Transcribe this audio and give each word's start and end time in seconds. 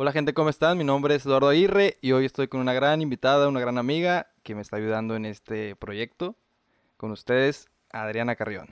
Hola 0.00 0.12
gente, 0.12 0.32
¿cómo 0.32 0.48
están? 0.48 0.78
Mi 0.78 0.84
nombre 0.84 1.16
es 1.16 1.26
Eduardo 1.26 1.48
Aguirre 1.48 1.96
y 2.00 2.12
hoy 2.12 2.24
estoy 2.24 2.46
con 2.46 2.60
una 2.60 2.72
gran 2.72 3.02
invitada, 3.02 3.48
una 3.48 3.58
gran 3.58 3.78
amiga 3.78 4.28
que 4.44 4.54
me 4.54 4.60
está 4.60 4.76
ayudando 4.76 5.16
en 5.16 5.24
este 5.24 5.74
proyecto. 5.74 6.36
Con 6.96 7.10
ustedes, 7.10 7.66
Adriana 7.90 8.36
Carrión. 8.36 8.68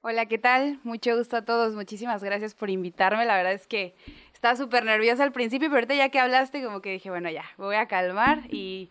Hola, 0.00 0.24
¿qué 0.24 0.38
tal? 0.38 0.80
Mucho 0.82 1.14
gusto 1.18 1.36
a 1.36 1.44
todos. 1.44 1.74
Muchísimas 1.74 2.24
gracias 2.24 2.54
por 2.54 2.70
invitarme. 2.70 3.26
La 3.26 3.36
verdad 3.36 3.52
es 3.52 3.66
que 3.66 3.94
estaba 4.32 4.56
súper 4.56 4.86
nerviosa 4.86 5.22
al 5.22 5.32
principio, 5.32 5.68
pero 5.68 5.80
ahorita 5.80 5.96
ya 5.96 6.08
que 6.08 6.18
hablaste, 6.18 6.64
como 6.64 6.80
que 6.80 6.92
dije, 6.92 7.10
bueno, 7.10 7.28
ya, 7.28 7.44
voy 7.58 7.76
a 7.76 7.86
calmar 7.86 8.44
y 8.48 8.90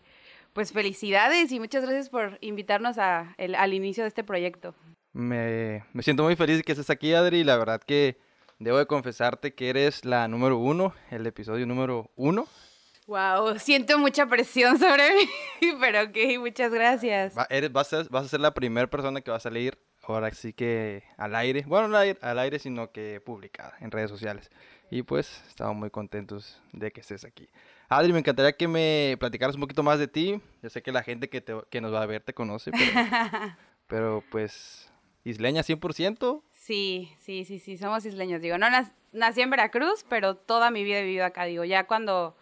pues 0.52 0.70
felicidades 0.70 1.50
y 1.50 1.58
muchas 1.58 1.82
gracias 1.82 2.08
por 2.08 2.38
invitarnos 2.40 2.98
a 2.98 3.34
al 3.36 3.74
inicio 3.74 4.04
de 4.04 4.08
este 4.08 4.22
proyecto. 4.22 4.76
Me, 5.12 5.84
me 5.92 6.04
siento 6.04 6.22
muy 6.22 6.36
feliz 6.36 6.58
de 6.58 6.62
que 6.62 6.70
estés 6.70 6.88
aquí, 6.88 7.14
Adri. 7.14 7.42
La 7.42 7.56
verdad 7.56 7.80
que 7.84 8.16
Debo 8.60 8.76
de 8.76 8.84
confesarte 8.84 9.54
que 9.54 9.70
eres 9.70 10.04
la 10.04 10.28
número 10.28 10.58
uno, 10.58 10.92
el 11.10 11.26
episodio 11.26 11.66
número 11.66 12.10
uno. 12.14 12.46
Wow, 13.06 13.58
siento 13.58 13.98
mucha 13.98 14.26
presión 14.26 14.78
sobre 14.78 15.14
mí, 15.14 15.72
pero 15.80 16.02
ok, 16.02 16.38
muchas 16.38 16.70
gracias. 16.70 17.32
eres, 17.48 17.72
vas, 17.72 17.90
a, 17.94 18.02
vas 18.10 18.26
a 18.26 18.28
ser 18.28 18.40
la 18.40 18.52
primera 18.52 18.86
persona 18.86 19.22
que 19.22 19.30
va 19.30 19.38
a 19.38 19.40
salir 19.40 19.78
ahora 20.02 20.30
sí 20.32 20.52
que 20.52 21.04
al 21.16 21.36
aire, 21.36 21.64
bueno, 21.66 21.88
no 21.88 21.96
al 21.96 22.38
aire, 22.38 22.58
sino 22.58 22.92
que 22.92 23.22
publicada 23.24 23.78
en 23.80 23.90
redes 23.90 24.10
sociales. 24.10 24.50
Y 24.90 25.04
pues 25.04 25.42
estamos 25.48 25.74
muy 25.74 25.88
contentos 25.88 26.60
de 26.74 26.90
que 26.90 27.00
estés 27.00 27.24
aquí. 27.24 27.48
Adri, 27.88 28.12
me 28.12 28.18
encantaría 28.18 28.52
que 28.52 28.68
me 28.68 29.16
platicaras 29.18 29.54
un 29.54 29.62
poquito 29.62 29.82
más 29.82 29.98
de 29.98 30.06
ti. 30.06 30.38
Yo 30.62 30.68
sé 30.68 30.82
que 30.82 30.92
la 30.92 31.02
gente 31.02 31.30
que, 31.30 31.40
te, 31.40 31.54
que 31.70 31.80
nos 31.80 31.94
va 31.94 32.02
a 32.02 32.06
ver 32.06 32.20
te 32.20 32.34
conoce, 32.34 32.72
pero, 32.72 32.92
pero 33.86 34.24
pues 34.30 34.92
isleña 35.24 35.62
100%. 35.62 36.42
Sí, 36.70 37.10
sí, 37.18 37.44
sí, 37.44 37.58
sí, 37.58 37.76
somos 37.76 38.06
isleños. 38.06 38.40
Digo, 38.40 38.56
no 38.56 38.68
nací 39.12 39.40
en 39.40 39.50
Veracruz, 39.50 40.04
pero 40.08 40.36
toda 40.36 40.70
mi 40.70 40.84
vida 40.84 41.00
he 41.00 41.02
vivido 41.02 41.24
acá. 41.24 41.42
Digo, 41.46 41.64
ya 41.64 41.88
cuando 41.88 42.36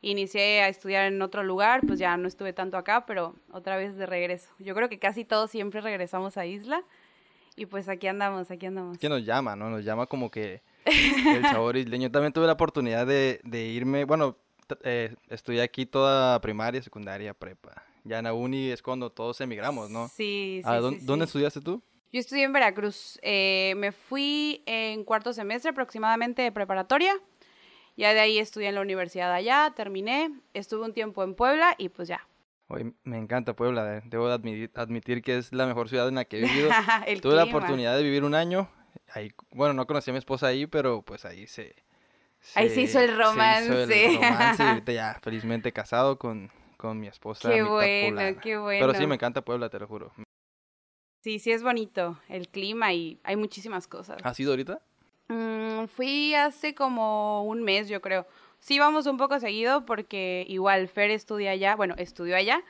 inicié 0.00 0.62
a 0.62 0.68
estudiar 0.68 1.06
en 1.12 1.20
otro 1.20 1.42
lugar, 1.42 1.80
pues 1.84 1.98
ya 1.98 2.16
no 2.16 2.28
estuve 2.28 2.52
tanto 2.52 2.76
acá, 2.76 3.04
pero 3.04 3.34
otra 3.50 3.76
vez 3.76 3.96
de 3.96 4.06
regreso. 4.06 4.48
Yo 4.60 4.76
creo 4.76 4.88
que 4.88 5.00
casi 5.00 5.24
todos 5.24 5.50
siempre 5.50 5.80
regresamos 5.80 6.36
a 6.36 6.46
Isla 6.46 6.84
y 7.56 7.66
pues 7.66 7.88
aquí 7.88 8.06
andamos, 8.06 8.48
aquí 8.48 8.66
andamos. 8.66 8.96
Que 8.96 9.08
nos 9.08 9.24
llama, 9.24 9.56
¿no? 9.56 9.68
Nos 9.68 9.84
llama 9.84 10.06
como 10.06 10.30
que 10.30 10.62
el 10.84 11.42
sabor 11.42 11.76
isleño. 11.76 12.12
También 12.12 12.32
tuve 12.32 12.46
la 12.46 12.52
oportunidad 12.52 13.08
de, 13.08 13.40
irme, 13.74 14.04
bueno, 14.04 14.36
eh, 14.84 15.16
estudié 15.28 15.62
aquí 15.62 15.84
toda 15.84 16.40
primaria, 16.40 16.80
secundaria, 16.80 17.34
prepa. 17.34 17.82
Ya 18.04 18.18
en 18.18 18.24
la 18.26 18.34
uni 18.34 18.68
es 18.68 18.82
cuando 18.82 19.10
todos 19.10 19.40
emigramos, 19.40 19.90
¿no? 19.90 20.06
Sí, 20.06 20.62
sí, 20.62 20.70
sí 20.70 20.98
¿Dónde 21.04 21.24
estudiaste 21.24 21.60
tú? 21.60 21.82
Yo 22.14 22.20
estudié 22.20 22.44
en 22.44 22.52
Veracruz. 22.52 23.18
Eh, 23.22 23.74
me 23.76 23.90
fui 23.90 24.62
en 24.66 25.02
cuarto 25.02 25.32
semestre 25.32 25.72
aproximadamente 25.72 26.42
de 26.42 26.52
preparatoria. 26.52 27.12
Ya 27.96 28.14
de 28.14 28.20
ahí 28.20 28.38
estudié 28.38 28.68
en 28.68 28.76
la 28.76 28.82
universidad 28.82 29.32
allá, 29.32 29.72
terminé. 29.74 30.30
Estuve 30.52 30.84
un 30.84 30.92
tiempo 30.92 31.24
en 31.24 31.34
Puebla 31.34 31.74
y 31.76 31.88
pues 31.88 32.06
ya. 32.06 32.24
Hoy 32.68 32.94
me 33.02 33.18
encanta 33.18 33.56
Puebla. 33.56 34.00
Debo 34.04 34.28
admitir, 34.28 34.70
admitir, 34.76 35.22
que 35.22 35.38
es 35.38 35.52
la 35.52 35.66
mejor 35.66 35.88
ciudad 35.88 36.06
en 36.06 36.14
la 36.14 36.24
que 36.24 36.38
he 36.38 36.42
vivido. 36.42 36.70
Tuve 37.20 37.34
la 37.34 37.44
oportunidad 37.46 37.96
de 37.96 38.04
vivir 38.04 38.22
un 38.22 38.36
año. 38.36 38.70
Ahí, 39.12 39.32
bueno, 39.50 39.74
no 39.74 39.84
conocí 39.88 40.10
a 40.10 40.12
mi 40.12 40.20
esposa 40.20 40.46
ahí, 40.46 40.68
pero 40.68 41.02
pues 41.02 41.24
ahí 41.24 41.48
se... 41.48 41.74
ahí 42.54 42.70
se 42.70 42.82
hizo 42.82 43.00
el 43.00 43.16
romance. 43.18 43.86
Se 43.88 44.04
hizo 44.04 44.22
el 44.22 44.28
romance 44.30 44.62
y 44.62 44.66
ahorita 44.66 44.92
ya 44.92 45.18
felizmente 45.20 45.72
casado 45.72 46.16
con, 46.16 46.52
con 46.76 47.00
mi 47.00 47.08
esposa. 47.08 47.50
Qué 47.50 47.64
bueno, 47.64 48.20
qué 48.40 48.56
bueno. 48.56 48.86
Pero 48.86 48.96
sí, 48.96 49.04
me 49.04 49.16
encanta 49.16 49.44
Puebla, 49.44 49.68
te 49.68 49.80
lo 49.80 49.88
juro. 49.88 50.12
Sí, 51.24 51.38
sí 51.38 51.52
es 51.52 51.62
bonito 51.62 52.20
el 52.28 52.48
clima 52.48 52.92
y 52.92 53.18
hay 53.24 53.36
muchísimas 53.36 53.86
cosas. 53.86 54.18
¿Has 54.22 54.38
ido 54.38 54.50
ahorita? 54.50 54.82
Mm, 55.28 55.86
fui 55.86 56.34
hace 56.34 56.74
como 56.74 57.44
un 57.44 57.62
mes, 57.62 57.88
yo 57.88 58.02
creo. 58.02 58.26
Sí, 58.60 58.78
vamos 58.78 59.06
un 59.06 59.16
poco 59.16 59.40
seguido 59.40 59.86
porque 59.86 60.44
igual 60.50 60.86
Fer 60.86 61.10
estudia 61.10 61.52
allá, 61.52 61.76
bueno, 61.76 61.94
estudió 61.96 62.36
allá 62.36 62.62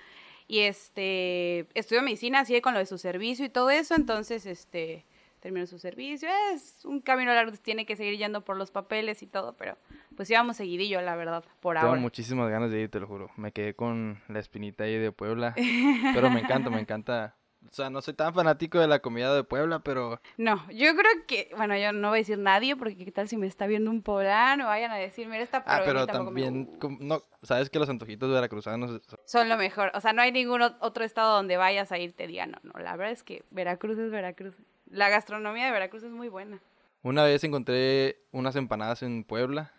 y 0.46 0.60
este 0.60 1.66
estudió 1.74 2.00
medicina, 2.02 2.38
así 2.38 2.60
con 2.60 2.74
lo 2.74 2.78
de 2.78 2.86
su 2.86 2.96
servicio 2.96 3.44
y 3.44 3.48
todo 3.48 3.70
eso, 3.70 3.96
entonces 3.96 4.46
este 4.46 5.04
terminó 5.40 5.66
su 5.66 5.80
servicio. 5.80 6.28
Es 6.52 6.84
un 6.84 7.00
camino 7.00 7.34
largo, 7.34 7.56
tiene 7.56 7.86
que 7.86 7.96
seguir 7.96 8.18
yendo 8.18 8.44
por 8.44 8.56
los 8.56 8.70
papeles 8.70 9.20
y 9.24 9.26
todo, 9.26 9.54
pero 9.54 9.76
pues 10.16 10.30
íbamos 10.30 10.58
seguidillo, 10.58 11.00
la 11.00 11.16
verdad, 11.16 11.44
por 11.58 11.76
ahora. 11.76 11.90
Tengo 11.90 12.02
muchísimas 12.02 12.48
ganas 12.48 12.70
de 12.70 12.82
ir, 12.82 12.88
te 12.88 13.00
lo 13.00 13.08
juro. 13.08 13.32
Me 13.36 13.50
quedé 13.50 13.74
con 13.74 14.22
la 14.28 14.38
espinita 14.38 14.84
ahí 14.84 14.96
de 14.96 15.10
Puebla, 15.10 15.56
pero 16.14 16.30
me 16.30 16.38
encanta, 16.38 16.70
me 16.70 16.78
encanta 16.78 17.34
o 17.70 17.74
sea, 17.74 17.90
no 17.90 18.00
soy 18.02 18.14
tan 18.14 18.34
fanático 18.34 18.78
de 18.78 18.86
la 18.86 19.00
comida 19.00 19.34
de 19.34 19.44
Puebla, 19.44 19.80
pero... 19.80 20.20
No, 20.36 20.64
yo 20.70 20.94
creo 20.94 21.26
que, 21.26 21.50
bueno, 21.56 21.76
yo 21.76 21.92
no 21.92 22.08
voy 22.08 22.18
a 22.18 22.20
decir 22.20 22.38
nadie, 22.38 22.76
porque 22.76 22.96
qué 22.96 23.10
tal 23.10 23.28
si 23.28 23.36
me 23.36 23.46
está 23.46 23.66
viendo 23.66 23.90
un 23.90 24.02
poblano, 24.02 24.66
vayan 24.66 24.92
a 24.92 24.96
decir, 24.96 25.26
mira 25.28 25.42
esta 25.42 25.64
Ah, 25.66 25.82
pero 25.84 26.06
también, 26.06 26.78
no, 27.00 27.22
sabes 27.42 27.70
que 27.70 27.78
los 27.78 27.88
antojitos 27.88 28.30
veracruzanos... 28.30 29.00
Son 29.24 29.48
lo 29.48 29.56
mejor, 29.56 29.90
o 29.94 30.00
sea, 30.00 30.12
no 30.12 30.22
hay 30.22 30.32
ningún 30.32 30.62
otro 30.62 31.04
estado 31.04 31.36
donde 31.36 31.56
vayas 31.56 31.90
a 31.92 31.98
ir 31.98 32.12
te 32.12 32.26
digan, 32.26 32.52
no, 32.52 32.58
no, 32.62 32.80
la 32.80 32.96
verdad 32.96 33.12
es 33.12 33.22
que 33.22 33.44
Veracruz 33.50 33.98
es 33.98 34.10
Veracruz. 34.10 34.54
La 34.90 35.08
gastronomía 35.08 35.66
de 35.66 35.72
Veracruz 35.72 36.02
es 36.02 36.10
muy 36.10 36.28
buena. 36.28 36.60
Una 37.02 37.24
vez 37.24 37.42
encontré 37.44 38.18
unas 38.30 38.56
empanadas 38.56 39.02
en 39.02 39.24
Puebla, 39.24 39.72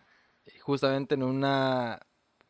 justamente 0.62 1.16
en 1.16 1.24
una 1.24 2.00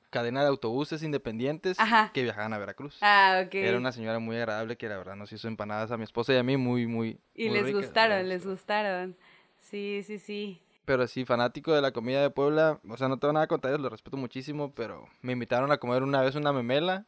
cadena 0.10 0.42
de 0.42 0.48
autobuses 0.48 1.04
independientes 1.04 1.78
que 2.14 2.24
viajaban 2.24 2.54
a 2.54 2.58
Veracruz. 2.58 2.98
Ah, 3.02 3.44
ok. 3.46 3.56
Era 3.56 3.78
una 3.78 3.92
señora 3.92 4.20
muy 4.20 4.38
agradable 4.38 4.78
que 4.78 4.88
la 4.88 4.98
verdad 4.98 5.16
nos 5.16 5.32
hizo 5.32 5.48
empanadas 5.48 5.92
a 5.92 5.98
mi 5.98 6.04
esposa 6.04 6.34
y 6.34 6.38
a 6.38 6.44
mí 6.44 6.58
muy, 6.58 6.88
muy... 6.88 7.20
Y 7.34 7.50
les 7.50 7.74
gustaron, 7.74 8.28
les 8.28 8.46
gustaron. 8.46 9.18
Sí, 9.58 10.02
sí, 10.04 10.20
sí. 10.20 10.62
Pero 10.86 11.08
sí, 11.08 11.26
fanático 11.26 11.74
de 11.74 11.82
la 11.82 11.92
comida 11.92 12.22
de 12.22 12.30
Puebla, 12.30 12.80
o 12.88 12.98
sea, 12.98 13.08
no 13.08 13.18
tengo 13.18 13.34
nada 13.34 13.48
contra 13.48 13.72
ellos, 13.72 13.82
lo 13.82 13.90
respeto 13.90 14.18
muchísimo, 14.18 14.74
pero 14.74 15.10
me 15.22 15.34
invitaron 15.34 15.72
a 15.72 15.78
comer 15.78 16.04
una 16.04 16.22
vez 16.22 16.36
una 16.36 16.54
memela 16.54 17.08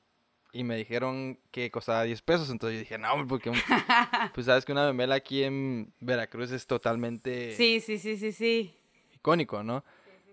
y 0.51 0.63
me 0.63 0.75
dijeron 0.75 1.39
que 1.51 1.69
costaba 1.69 2.03
10 2.03 2.21
pesos, 2.23 2.49
entonces 2.49 2.77
yo 2.77 2.79
dije, 2.79 2.97
no, 2.97 3.09
porque 3.27 3.51
pues 4.33 4.47
sabes 4.47 4.65
que 4.65 4.71
una 4.71 4.87
memela 4.87 5.15
aquí 5.15 5.43
en 5.43 5.93
Veracruz 5.99 6.51
es 6.51 6.65
totalmente... 6.65 7.51
Sí, 7.55 7.79
sí, 7.79 7.99
sí, 7.99 8.17
sí, 8.17 8.31
sí. 8.31 8.75
Icónico, 9.13 9.61
¿no? 9.63 9.83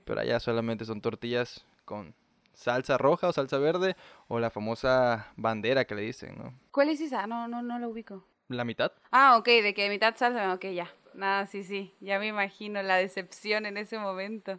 Pero 0.07 0.21
allá 0.21 0.41
solamente 0.41 0.87
son 0.87 1.03
tortillas 1.03 1.67
con 1.85 2.15
salsa 2.55 2.99
roja 2.99 3.29
o 3.29 3.33
salsa 3.33 3.59
verde 3.59 3.97
o 4.29 4.41
la 4.41 4.51
famosa 4.51 5.33
bandera 5.37 5.85
que 5.85 5.95
le 5.95 6.03
dicen, 6.03 6.37
¿no? 6.37 6.55
¿Cuál 6.71 6.89
es 6.91 7.01
esa? 7.01 7.27
No, 7.27 7.49
no, 7.49 7.63
no 7.63 7.79
lo 7.79 7.91
ubico. 7.91 8.25
¿La 8.49 8.65
mitad? 8.65 8.93
Ah, 9.11 9.37
ok, 9.39 9.47
de 9.47 9.75
que 9.75 9.89
mitad 9.89 10.17
salsa, 10.17 10.53
ok, 10.55 10.67
ya. 10.67 10.91
Nada, 11.15 11.47
sí, 11.47 11.63
sí, 11.63 11.95
ya 12.01 12.19
me 12.19 12.27
imagino 12.27 12.83
la 12.83 12.97
decepción 12.97 13.67
en 13.67 13.77
ese 13.77 13.99
momento. 13.99 14.59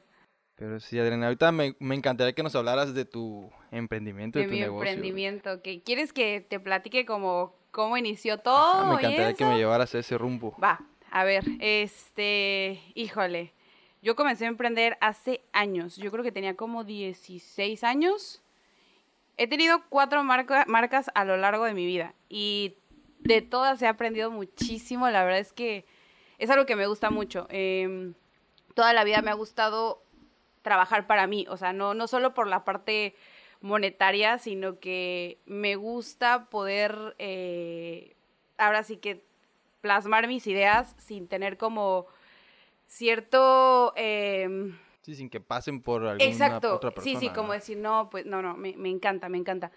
Pero 0.55 0.79
sí, 0.79 0.97
Adriana, 0.97 1.25
ahorita 1.25 1.51
me, 1.51 1.75
encantaría 1.79 2.33
que 2.33 2.43
nos 2.43 2.55
hablaras 2.55 2.93
de 2.93 3.03
tu 3.03 3.51
emprendimiento, 3.71 4.39
de, 4.39 4.45
de 4.45 4.49
tu 4.49 4.55
mi 4.55 4.61
emprendimiento, 4.61 5.53
ok. 5.53 5.67
¿Quieres 5.83 6.13
que 6.13 6.39
te 6.39 6.59
platique 6.61 7.05
como 7.05 7.53
cómo 7.71 7.97
inició 7.97 8.37
todo? 8.37 8.85
me 8.85 8.95
encantaría 8.95 9.33
que 9.33 9.45
me 9.45 9.57
llevaras 9.57 9.93
a 9.95 9.99
ese 9.99 10.17
rumbo. 10.17 10.55
Va, 10.63 10.79
a 11.11 11.23
ver, 11.25 11.43
este, 11.59 12.81
híjole, 12.93 13.53
yo 14.05 14.15
comencé 14.15 14.45
a 14.45 14.49
emprender 14.49 14.99
hace 15.01 15.41
años, 15.51 15.97
yo 15.97 16.11
creo 16.11 16.23
que 16.23 16.31
tenía 16.31 16.55
como 16.55 16.83
16 16.83 17.83
años. 17.83 18.39
He 19.35 19.47
tenido 19.47 19.81
cuatro 19.89 20.23
marcas 20.23 21.09
a 21.15 21.25
lo 21.25 21.37
largo 21.37 21.65
de 21.65 21.73
mi 21.73 21.87
vida 21.87 22.13
y 22.29 22.75
de 23.21 23.41
todas 23.41 23.81
he 23.81 23.87
aprendido 23.87 24.29
muchísimo. 24.29 25.09
La 25.09 25.23
verdad 25.23 25.39
es 25.39 25.53
que 25.53 25.85
es 26.37 26.51
algo 26.51 26.67
que 26.67 26.75
me 26.75 26.85
gusta 26.85 27.09
mucho. 27.09 27.47
Em, 27.49 28.13
toda 28.75 28.93
la 28.93 29.03
vida 29.05 29.23
me 29.23 29.31
ha 29.31 29.33
gustado 29.33 30.03
trabajar 30.61 31.07
para 31.07 31.25
mí, 31.25 31.47
o 31.49 31.57
sea, 31.57 31.73
no, 31.73 31.95
no 31.95 32.07
solo 32.07 32.35
por 32.35 32.45
la 32.45 32.63
parte 32.63 33.15
monetaria, 33.59 34.37
sino 34.37 34.79
que 34.79 35.39
me 35.47 35.77
gusta 35.77 36.45
poder, 36.51 37.15
eh, 37.17 38.15
ahora 38.59 38.83
sí 38.83 38.97
que 38.97 39.23
plasmar 39.81 40.27
mis 40.27 40.45
ideas 40.45 40.95
sin 40.99 41.27
tener 41.27 41.57
como 41.57 42.05
cierto... 42.95 43.93
Em, 43.95 44.77
sí, 45.01 45.15
sin 45.15 45.29
que 45.29 45.39
pasen 45.39 45.81
por 45.81 46.05
alguna 46.05 46.23
exacto, 46.23 46.75
otra 46.75 46.91
persona. 46.91 47.19
Sí, 47.19 47.27
sí, 47.27 47.33
como 47.33 47.53
decir, 47.53 47.77
no, 47.77 48.09
pues 48.09 48.25
no, 48.25 48.41
no, 48.41 48.55
me, 48.55 48.71
encanta, 48.89 49.29
me 49.29 49.37
encanta. 49.37 49.71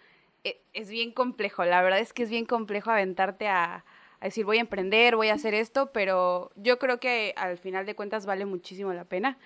E, 0.44 0.62
es 0.72 0.88
bien 0.88 1.12
complejo, 1.12 1.64
la 1.64 1.82
verdad 1.82 1.98
es 1.98 2.12
que 2.12 2.22
es 2.22 2.30
bien 2.30 2.46
complejo 2.46 2.90
aventarte 2.90 3.48
a, 3.48 3.84
decir, 4.22 4.44
voy 4.44 4.58
a 4.58 4.60
emprender, 4.60 5.16
voy 5.16 5.28
a 5.28 5.34
hacer 5.34 5.54
esto, 5.54 5.92
pero 5.92 6.50
yo 6.56 6.78
creo 6.78 6.98
que 6.98 7.34
al 7.36 7.58
final 7.58 7.86
de 7.86 7.94
cuentas 7.94 8.26
vale 8.26 8.46
muchísimo 8.46 8.92
la 8.92 9.04
pena. 9.04 9.38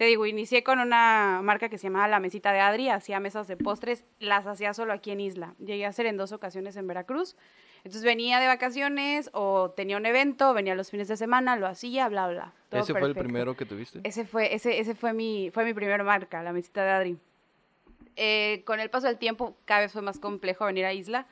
Te 0.00 0.06
digo, 0.06 0.24
inicié 0.24 0.64
con 0.64 0.78
una 0.78 1.40
marca 1.42 1.68
que 1.68 1.76
se 1.76 1.88
llamaba 1.88 2.08
La 2.08 2.20
Mesita 2.20 2.54
de 2.54 2.60
Adri, 2.60 2.88
hacía 2.88 3.20
mesas 3.20 3.46
de 3.48 3.58
postres, 3.58 4.02
las 4.18 4.46
hacía 4.46 4.72
solo 4.72 4.94
aquí 4.94 5.10
en 5.10 5.20
Isla. 5.20 5.54
Llegué 5.58 5.84
a 5.84 5.90
hacer 5.90 6.06
en 6.06 6.16
dos 6.16 6.32
ocasiones 6.32 6.74
en 6.76 6.86
Veracruz 6.86 7.36
entonces 7.82 8.04
venía 8.04 8.40
de 8.40 8.46
vacaciones 8.46 9.30
o 9.32 9.70
tenía 9.70 9.96
un 9.96 10.04
evento, 10.04 10.52
venía 10.52 10.74
los 10.74 10.90
fines 10.90 11.08
de 11.08 11.16
semana, 11.16 11.56
lo 11.56 11.66
hacía, 11.66 12.08
bla, 12.08 12.28
bla. 12.28 12.52
¿Ese 12.70 12.92
fue 12.92 13.08
el 13.08 13.14
primero 13.14 13.56
que 13.56 13.64
tuviste? 13.64 14.00
Ese 14.04 14.26
fue, 14.26 14.54
ese, 14.54 14.80
ese 14.80 14.94
fue 14.94 15.12
mi, 15.12 15.50
fue 15.50 15.64
mi 15.64 15.72
primera 15.72 16.04
marca, 16.04 16.42
la 16.42 16.52
mesita 16.52 16.84
de 16.84 16.90
Adri. 16.90 17.18
Eh, 18.16 18.62
con 18.66 18.80
el 18.80 18.90
paso 18.90 19.06
del 19.06 19.16
tiempo 19.16 19.56
cada 19.64 19.80
vez 19.80 19.92
fue 19.92 20.02
más 20.02 20.18
complejo 20.18 20.66
venir 20.66 20.84
a 20.84 20.92
Isla. 20.92 21.26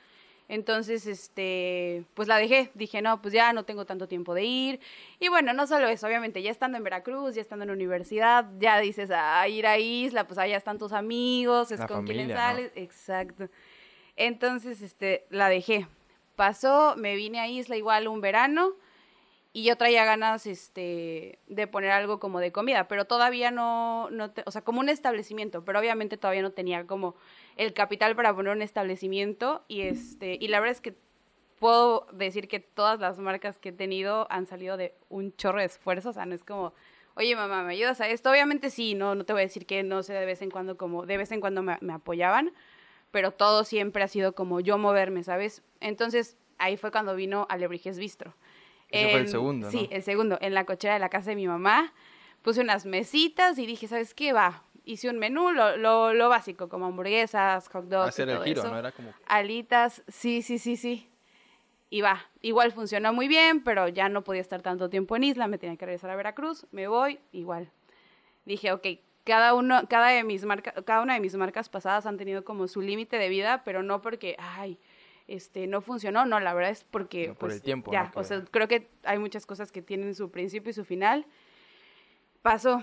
Entonces, 0.49 1.07
este, 1.07 2.05
pues 2.15 2.27
la 2.27 2.39
dejé. 2.39 2.71
Dije, 2.75 3.03
no, 3.03 3.21
pues 3.21 3.35
ya 3.35 3.53
no 3.53 3.65
tengo 3.65 3.85
tanto 3.85 4.09
tiempo 4.09 4.33
de 4.35 4.45
ir. 4.45 4.81
Y 5.21 5.29
bueno, 5.29 5.53
no 5.53 5.67
solo 5.67 5.89
eso, 5.89 6.07
obviamente, 6.07 6.41
ya 6.43 6.51
estando 6.51 6.79
en 6.79 6.85
Veracruz, 6.85 7.35
ya 7.35 7.43
estando 7.43 7.65
en 7.65 7.69
la 7.69 7.75
universidad, 7.75 8.47
ya 8.59 8.79
dices, 8.81 9.11
a 9.11 9.47
ir 9.47 9.67
a 9.67 9.79
Isla, 9.79 10.27
pues 10.27 10.39
allá 10.39 10.57
están 10.57 10.79
tus 10.79 10.93
amigos, 10.93 11.71
es 11.71 11.81
La 11.81 11.87
con 11.87 12.05
quienes 12.07 12.23
familia, 12.29 12.35
¿no? 12.35 12.41
sales. 12.57 12.73
Exacto. 12.77 13.49
Entonces, 14.17 14.83
este, 14.83 15.27
la 15.31 15.49
dejé. 15.49 15.87
Pasó, 16.37 16.95
me 16.97 17.15
vine 17.17 17.41
a 17.41 17.49
Isla 17.49 17.77
igual 17.77 18.09
un 18.09 18.21
verano 18.21 18.73
y 19.53 19.65
yo 19.65 19.77
traía 19.77 20.05
ganas, 20.05 20.47
este, 20.47 21.39
de 21.47 21.67
poner 21.67 21.91
algo 21.91 22.21
como 22.21 22.39
de 22.39 22.53
comida, 22.53 22.87
pero 22.87 23.07
todavía 23.07 23.51
no, 23.51 24.09
no 24.11 24.31
te- 24.31 24.45
o 24.47 24.51
sea, 24.51 24.63
como 24.63 24.81
un 24.81 24.89
establecimiento, 24.89 25.65
pero 25.65 25.79
obviamente 25.81 26.17
todavía 26.17 26.43
no 26.43 26.53
tenía 26.53 26.87
como 26.87 27.17
el 27.59 27.75
capital 27.75 28.17
para 28.17 28.35
poner 28.35 28.53
un 28.57 28.63
establecimiento 28.63 29.65
y 29.69 29.83
este, 29.83 30.39
y 30.41 30.49
la 30.49 30.61
verdad 30.61 30.73
es 30.77 30.81
que 30.81 30.95
puedo 31.59 32.07
decir 32.13 32.49
que 32.49 32.61
todas 32.61 33.01
las 33.01 33.19
marcas 33.19 33.59
que 33.59 33.71
he 33.71 33.73
tenido 33.73 34.27
han 34.31 34.47
salido 34.47 34.77
de 34.77 34.95
un 35.09 35.35
chorro 35.37 35.59
de 35.59 35.67
esfuerzo, 35.67 36.11
o 36.11 36.13
sea, 36.13 36.25
no 36.25 36.35
es 36.35 36.45
como, 36.45 36.73
oye 37.17 37.35
mamá, 37.35 37.63
¿me 37.65 37.73
ayudas 37.73 38.01
a 38.01 38.09
esto? 38.09 38.31
Obviamente 38.31 38.71
sí, 38.71 38.95
no, 38.95 39.15
no 39.15 39.25
te 39.25 39.33
voy 39.33 39.43
a 39.43 39.47
decir 39.47 39.67
que 39.67 39.83
no 39.83 40.03
sé 40.03 40.13
de 40.15 40.25
vez 40.25 40.41
en 40.41 40.51
cuando 40.51 40.77
como, 40.79 41.05
de 41.05 41.17
vez 41.17 41.33
en 41.33 41.41
cuando 41.41 41.63
me, 41.63 41.77
me 41.81 41.93
apoyaban, 41.93 42.53
pero 43.11 43.33
todo 43.33 43.65
siempre 43.65 44.03
ha 44.05 44.09
sido 44.09 44.35
como 44.35 44.61
yo 44.61 44.79
moverme, 44.79 45.25
¿sabes? 45.25 45.63
Entonces 45.81 46.37
ahí 46.59 46.77
fue 46.77 46.93
cuando 46.93 47.15
vino 47.17 47.47
Alebrijes 47.51 47.99
Bistro. 47.99 48.35
Ese 48.91 49.09
fue 49.09 49.17
el 49.21 49.25
En- 49.27 49.29
segundo, 49.29 49.71
Sí, 49.71 49.89
¿no? 49.91 49.97
el 49.97 50.03
segundo, 50.03 50.39
en 50.41 50.55
la 50.55 50.65
cochera 50.65 50.95
de 50.95 51.01
la 51.01 51.09
casa 51.09 51.31
de 51.31 51.37
mi 51.37 51.47
mamá. 51.49 51.93
Puse 52.43 52.61
unas 52.61 52.87
mesitas 52.87 53.59
y 53.59 53.67
dije, 53.67 53.89
¿sabes 53.89 54.15
qué? 54.15 54.33
Va, 54.33 54.63
hice 54.89 55.11
un 55.11 55.19
menú, 55.19 55.53
lo, 55.53 55.77
lo, 55.77 56.15
lo 56.15 56.29
básico, 56.29 56.69
como 56.69 56.87
hamburguesas, 56.87 57.69
hot 57.69 57.85
dogs. 57.85 58.07
y 58.07 58.09
Hacer 58.09 58.29
el 58.31 58.37
todo 58.37 58.45
giro, 58.45 58.63
eso. 58.63 58.71
¿no? 58.71 58.79
Era 58.79 58.93
como... 58.93 59.13
Alitas, 59.27 60.03
sí, 60.09 60.43
sí, 60.43 60.59
sí, 60.59 60.77
sí. 60.77 61.11
Y 61.91 62.01
va, 62.01 62.27
igual 62.41 62.73
funcionó 62.73 63.13
muy 63.13 63.29
bien, 63.29 63.63
pero 63.63 63.89
ya 63.89 64.09
no 64.09 64.25
podía 64.25 64.41
estar 64.41 64.63
tanto 64.63 64.91
tiempo 64.91 65.17
en 65.17 65.25
Isla, 65.25 65.47
me 65.47 65.59
tenía 65.59 65.77
que 65.77 65.87
regresar 65.87 66.11
a 66.11 66.17
Veracruz, 66.17 66.67
me 66.71 66.89
voy, 66.89 67.19
igual. 67.33 67.71
Dije, 68.45 68.73
ok, 68.73 68.87
cada 69.25 69.55
uno, 69.55 69.83
cada 69.89 70.09
de 70.09 70.25
mis 70.25 70.45
marcas, 70.45 70.75
cada 70.85 71.03
una 71.03 71.15
de 71.15 71.21
mis 71.21 71.35
marcas 71.37 71.69
pasadas 71.69 72.07
han 72.07 72.17
tenido 72.17 72.45
como 72.45 72.67
su 72.67 72.81
límite 72.81 73.19
de 73.19 73.29
vida, 73.29 73.63
pero 73.65 73.83
no 73.83 74.01
porque, 74.01 74.37
ay, 74.39 74.79
este, 75.27 75.67
no 75.67 75.83
funcionó, 75.83 76.25
no, 76.25 76.41
la 76.41 76.55
verdad 76.55 76.71
es 76.71 76.85
porque, 76.85 77.29
No, 77.29 77.35
por 77.35 77.49
pues, 77.49 77.57
el 77.57 77.63
tiempo, 77.63 77.93
ya, 77.93 78.05
¿no? 78.15 78.21
O 78.21 78.25
sea, 78.25 78.43
creo 78.51 78.69
que 78.69 78.89
hay 79.05 79.19
muchas 79.19 79.45
cosas 79.45 79.71
que 79.71 79.83
tienen 79.83 80.15
su 80.15 80.31
principio 80.31 80.71
y 80.71 80.75
su 80.75 80.85
final. 80.85 81.27
Pasó. 82.41 82.83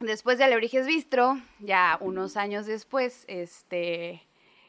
Después 0.00 0.36
de 0.36 0.44
Alebrijes 0.44 0.86
Bistro, 0.86 1.38
ya 1.58 1.96
unos 2.00 2.36
años 2.36 2.66
después, 2.66 3.24
este, 3.28 4.22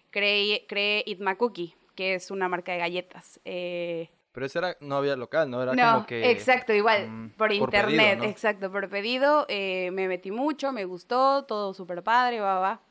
creé, 0.09 0.65
creé 0.68 1.03
Itma 1.06 1.35
Cookie, 1.35 1.75
que 1.95 2.15
es 2.15 2.31
una 2.31 2.47
marca 2.47 2.71
de 2.71 2.77
galletas. 2.77 3.39
Eh, 3.44 4.09
Pero 4.31 4.45
ese 4.45 4.59
era, 4.59 4.77
no 4.79 4.95
había 4.95 5.18
local, 5.18 5.50
¿no? 5.50 5.62
Era 5.62 5.74
no, 5.74 5.94
como 5.94 6.06
que... 6.06 6.31
exacto, 6.31 6.74
igual, 6.74 7.09
mm, 7.09 7.29
por 7.31 7.50
por 7.50 7.51
internet, 7.51 8.12
pedido, 8.12 8.24
¿no? 8.24 8.29
exacto, 8.29 8.71
por 8.71 8.89
pedido, 8.89 9.45
eh, 9.50 9.91
me 9.91 10.07
metí 10.07 10.31
mucho, 10.31 10.71
me 10.71 10.85
gustó, 10.85 11.44
todo 11.44 11.74
súper 11.74 12.03
padre, 12.03 12.39
va, 12.39 12.59
va. 12.59 12.81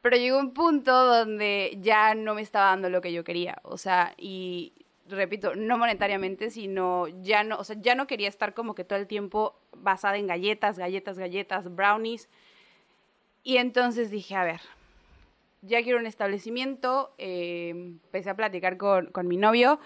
Pero 0.00 0.16
llegó 0.16 0.38
un 0.38 0.54
punto 0.54 0.92
donde 1.04 1.76
ya 1.80 2.14
no 2.14 2.34
me 2.34 2.42
estaba 2.42 2.70
dando 2.70 2.88
lo 2.88 3.02
que 3.02 3.12
yo 3.12 3.24
quería, 3.24 3.58
o 3.62 3.76
sea, 3.76 4.14
y 4.16 4.81
repito, 5.16 5.54
no 5.54 5.78
monetariamente, 5.78 6.50
sino 6.50 7.08
ya 7.22 7.44
no, 7.44 7.58
o 7.58 7.64
sea, 7.64 7.76
ya 7.80 7.94
no 7.94 8.06
quería 8.06 8.28
estar 8.28 8.54
como 8.54 8.74
que 8.74 8.84
todo 8.84 8.98
el 8.98 9.06
tiempo 9.06 9.58
basada 9.76 10.16
en 10.16 10.26
galletas, 10.26 10.78
galletas, 10.78 11.18
galletas, 11.18 11.74
brownies. 11.74 12.28
Y 13.42 13.56
entonces 13.56 14.10
dije, 14.10 14.34
a 14.36 14.44
ver, 14.44 14.60
ya 15.62 15.82
quiero 15.82 15.98
un 15.98 16.06
establecimiento, 16.06 17.14
eh, 17.18 17.70
empecé 17.70 18.30
a 18.30 18.36
platicar 18.36 18.76
con, 18.76 19.06
con 19.06 19.28
mi 19.28 19.36
novio 19.36 19.80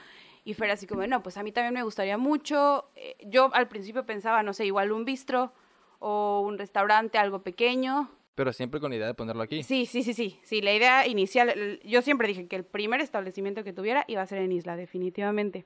y 0.46 0.55
fue 0.55 0.70
así 0.70 0.87
como, 0.87 1.05
no, 1.06 1.25
pues 1.25 1.37
a 1.38 1.43
mí 1.43 1.50
también 1.50 1.75
me 1.75 1.82
gustaría 1.82 2.17
mucho. 2.19 2.88
Eh, 2.94 3.17
yo 3.25 3.50
al 3.52 3.67
principio 3.67 4.06
pensaba, 4.06 4.44
no 4.44 4.52
sé, 4.52 4.64
igual 4.64 4.93
un 4.93 5.05
bistro 5.05 5.52
o 5.99 6.40
un 6.40 6.56
restaurante, 6.56 7.19
algo 7.19 7.43
pequeño. 7.43 8.08
Pero 8.36 8.52
siempre 8.52 8.80
con 8.80 8.90
la 8.90 8.96
idea 8.96 9.06
de 9.06 9.14
ponerlo 9.14 9.42
aquí. 9.42 9.62
Sí, 9.62 9.86
sí, 9.86 10.02
sí, 10.02 10.12
sí. 10.12 10.38
Sí, 10.42 10.60
la 10.60 10.74
idea 10.74 11.06
inicial, 11.06 11.80
yo 11.82 12.02
siempre 12.02 12.28
dije 12.28 12.46
que 12.46 12.56
el 12.56 12.64
primer 12.64 13.00
establecimiento 13.00 13.64
que 13.64 13.72
tuviera 13.72 14.04
iba 14.08 14.20
a 14.20 14.26
ser 14.26 14.38
en 14.38 14.52
Isla, 14.52 14.76
definitivamente. 14.76 15.64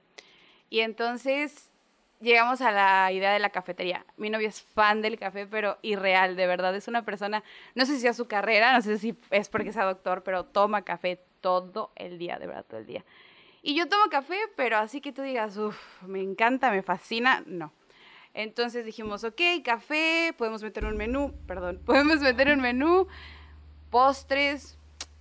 Y 0.71 0.79
entonces 0.81 1.73
llegamos 2.21 2.61
a 2.61 2.71
la 2.71 3.11
idea 3.11 3.33
de 3.33 3.41
la 3.41 3.51
cafetería. 3.51 4.07
Mi 4.17 4.31
novio 4.31 4.47
es 4.49 4.63
fan 4.63 5.03
del 5.03 5.19
café, 5.19 5.49
pero 5.49 5.79
irreal, 5.83 6.37
de 6.37 6.47
verdad. 6.47 6.73
Es 6.77 6.87
una 6.87 7.05
persona, 7.05 7.43
no 7.75 7.85
sé 7.87 7.99
si 7.99 8.07
es 8.07 8.17
su 8.17 8.29
carrera, 8.29 8.73
no 8.73 8.83
sé 8.83 8.99
si 8.99 9.17
es 9.31 9.49
porque 9.49 9.73
sea 9.73 9.85
doctor, 9.85 10.23
pero 10.23 10.45
toma 10.45 10.83
café 10.83 11.21
todo 11.41 11.91
el 11.97 12.19
día, 12.19 12.39
de 12.39 12.47
verdad, 12.47 12.65
todo 12.69 12.79
el 12.79 12.87
día. 12.87 13.05
Y 13.63 13.75
yo 13.75 13.89
tomo 13.89 14.05
café, 14.11 14.39
pero 14.55 14.77
así 14.77 15.01
que 15.01 15.13
tú 15.13 15.23
digas, 15.23 15.57
uff, 15.57 15.77
me 16.03 16.21
encanta, 16.21 16.71
me 16.71 16.83
fascina, 16.83 17.43
no. 17.47 17.73
Entonces 18.35 18.85
dijimos, 18.85 19.25
ok, 19.25 19.41
café, 19.65 20.35
podemos 20.37 20.63
meter 20.63 20.85
un 20.85 20.97
menú, 20.97 21.35
perdón, 21.47 21.81
podemos 21.87 22.21
meter 22.21 22.53
un 22.53 22.61
menú, 22.61 23.07
postres, 23.91 24.79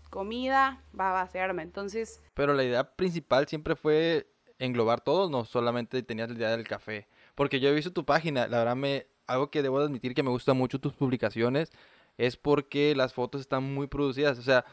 comida, 0.10 0.82
va, 0.98 1.12
va, 1.12 1.28
se 1.28 1.40
arma. 1.40 1.62
Entonces, 1.62 2.22
Pero 2.34 2.54
la 2.54 2.64
idea 2.64 2.96
principal 2.96 3.48
siempre 3.48 3.76
fue 3.76 4.28
englobar 4.60 5.02
todo, 5.02 5.30
no 5.30 5.46
solamente 5.46 6.04
tenías 6.04 6.30
la 6.30 6.36
idea 6.36 6.50
del 6.52 6.68
café. 6.68 7.08
Porque 7.36 7.60
yo 7.60 7.70
he 7.70 7.74
visto 7.74 7.94
tu 7.94 8.06
página, 8.06 8.48
la 8.48 8.60
verdad 8.60 8.76
me, 8.76 9.08
algo 9.28 9.50
que 9.50 9.62
debo 9.62 9.80
de 9.80 9.86
admitir 9.86 10.14
que 10.14 10.24
me 10.24 10.30
gusta 10.30 10.54
mucho 10.54 10.80
tus 10.80 10.94
publicaciones 10.94 11.72
es 12.18 12.36
porque 12.36 12.94
las 12.96 13.14
fotos 13.14 13.42
están 13.42 13.64
muy 13.64 13.88
producidas. 13.88 14.38
O 14.38 14.42
sea, 14.42 14.66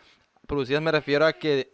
producidas 0.47 0.83
me 0.83 0.91
refiero 0.91 1.25
a 1.25 1.33
que, 1.33 1.73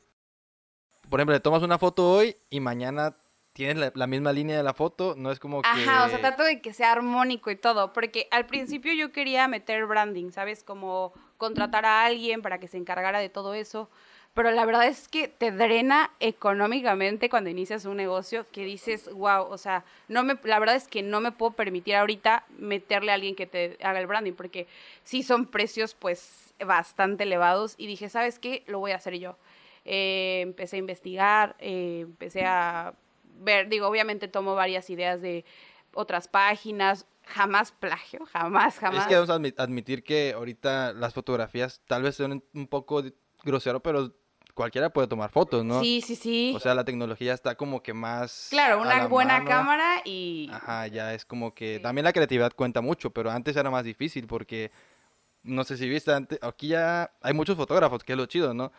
por 1.08 1.18
ejemplo, 1.18 1.34
le 1.34 1.40
tomas 1.40 1.62
una 1.62 1.78
foto 1.78 2.10
hoy 2.10 2.36
y 2.50 2.60
mañana 2.60 3.16
tienes 3.52 3.76
la, 3.76 3.92
la 3.94 4.06
misma 4.06 4.32
línea 4.32 4.56
de 4.56 4.62
la 4.62 4.74
foto, 4.74 5.14
no 5.16 5.30
es 5.30 5.38
como 5.38 5.62
que... 5.62 5.68
Ajá, 5.68 6.04
o 6.04 6.08
sea, 6.08 6.20
trato 6.20 6.42
de 6.42 6.60
que 6.60 6.72
sea 6.72 6.92
armónico 6.92 7.50
y 7.50 7.56
todo, 7.56 7.92
porque 7.92 8.28
al 8.30 8.46
principio 8.46 8.92
yo 8.94 9.12
quería 9.12 9.46
meter 9.48 9.86
branding, 9.86 10.30
¿sabes? 10.30 10.64
Como 10.64 11.12
contratar 11.36 11.84
a 11.84 12.04
alguien 12.04 12.40
para 12.42 12.58
que 12.58 12.68
se 12.68 12.78
encargara 12.78 13.18
de 13.18 13.28
todo 13.28 13.54
eso, 13.54 13.90
pero 14.34 14.50
la 14.50 14.64
verdad 14.64 14.86
es 14.86 15.08
que 15.08 15.28
te 15.28 15.50
drena 15.50 16.10
económicamente 16.18 17.28
cuando 17.28 17.50
inicias 17.50 17.84
un 17.84 17.98
negocio 17.98 18.46
que 18.50 18.64
dices, 18.64 19.12
wow, 19.12 19.42
o 19.42 19.58
sea, 19.58 19.84
no 20.08 20.24
me, 20.24 20.38
la 20.44 20.58
verdad 20.58 20.76
es 20.76 20.88
que 20.88 21.02
no 21.02 21.20
me 21.20 21.32
puedo 21.32 21.52
permitir 21.52 21.96
ahorita 21.96 22.46
meterle 22.56 23.10
a 23.10 23.14
alguien 23.16 23.34
que 23.34 23.46
te 23.46 23.76
haga 23.82 24.00
el 24.00 24.06
branding, 24.06 24.32
porque 24.32 24.66
sí 25.04 25.22
son 25.22 25.44
precios 25.46 25.94
pues 25.94 26.54
bastante 26.64 27.24
elevados 27.24 27.74
y 27.76 27.86
dije, 27.86 28.08
¿sabes 28.08 28.38
qué? 28.38 28.62
Lo 28.66 28.78
voy 28.78 28.92
a 28.92 28.96
hacer 28.96 29.18
yo. 29.18 29.36
Eh, 29.84 30.40
empecé 30.42 30.76
a 30.76 30.78
investigar, 30.78 31.56
eh, 31.58 32.00
empecé 32.02 32.46
a 32.46 32.94
ver, 33.42 33.68
digo, 33.68 33.86
obviamente 33.86 34.28
tomo 34.28 34.54
varias 34.54 34.88
ideas 34.90 35.20
de 35.20 35.44
otras 35.94 36.28
páginas, 36.28 37.06
jamás 37.26 37.72
plagio, 37.72 38.24
jamás, 38.32 38.78
jamás. 38.78 39.02
Es 39.02 39.06
que 39.08 39.14
vamos 39.14 39.30
a 39.30 39.36
admi- 39.38 39.54
admitir 39.58 40.02
que 40.04 40.32
ahorita 40.32 40.92
las 40.92 41.14
fotografías 41.14 41.80
tal 41.86 42.02
vez 42.02 42.16
sean 42.16 42.42
un 42.54 42.66
poco 42.66 43.02
grosero, 43.44 43.80
pero 43.80 44.12
cualquiera 44.54 44.90
puede 44.90 45.08
tomar 45.08 45.30
fotos, 45.30 45.64
¿no? 45.64 45.80
Sí, 45.80 46.00
sí, 46.02 46.14
sí. 46.16 46.52
O 46.54 46.60
sea, 46.60 46.74
la 46.74 46.84
tecnología 46.84 47.32
está 47.32 47.54
como 47.54 47.82
que 47.82 47.94
más... 47.94 48.48
claro, 48.50 48.80
una 48.80 49.06
buena 49.06 49.34
mano. 49.38 49.48
cámara 49.48 50.02
y... 50.04 50.48
Ajá, 50.52 50.86
ya 50.88 51.14
es 51.14 51.24
como 51.24 51.52
que 51.54 51.76
Sí. 51.76 51.82
también 51.82 52.04
la 52.04 52.12
creatividad 52.12 52.52
cuenta 52.52 52.80
mucho, 52.82 53.10
pero 53.10 53.30
antes 53.30 53.56
era 53.56 53.70
más 53.70 53.84
difícil 53.84 54.26
porque 54.26 54.70
no 55.42 55.64
sé 55.64 55.76
si 55.76 55.88
viste 55.88 56.12
antes, 56.12 56.38
aquí 56.42 56.68
ya 56.68 57.10
hay 57.22 57.32
muchos 57.34 57.56
fotógrafos, 57.56 58.04
que 58.04 58.12
es 58.12 58.18
lo 58.18 58.26
chido, 58.26 58.52
¿no? 58.54 58.72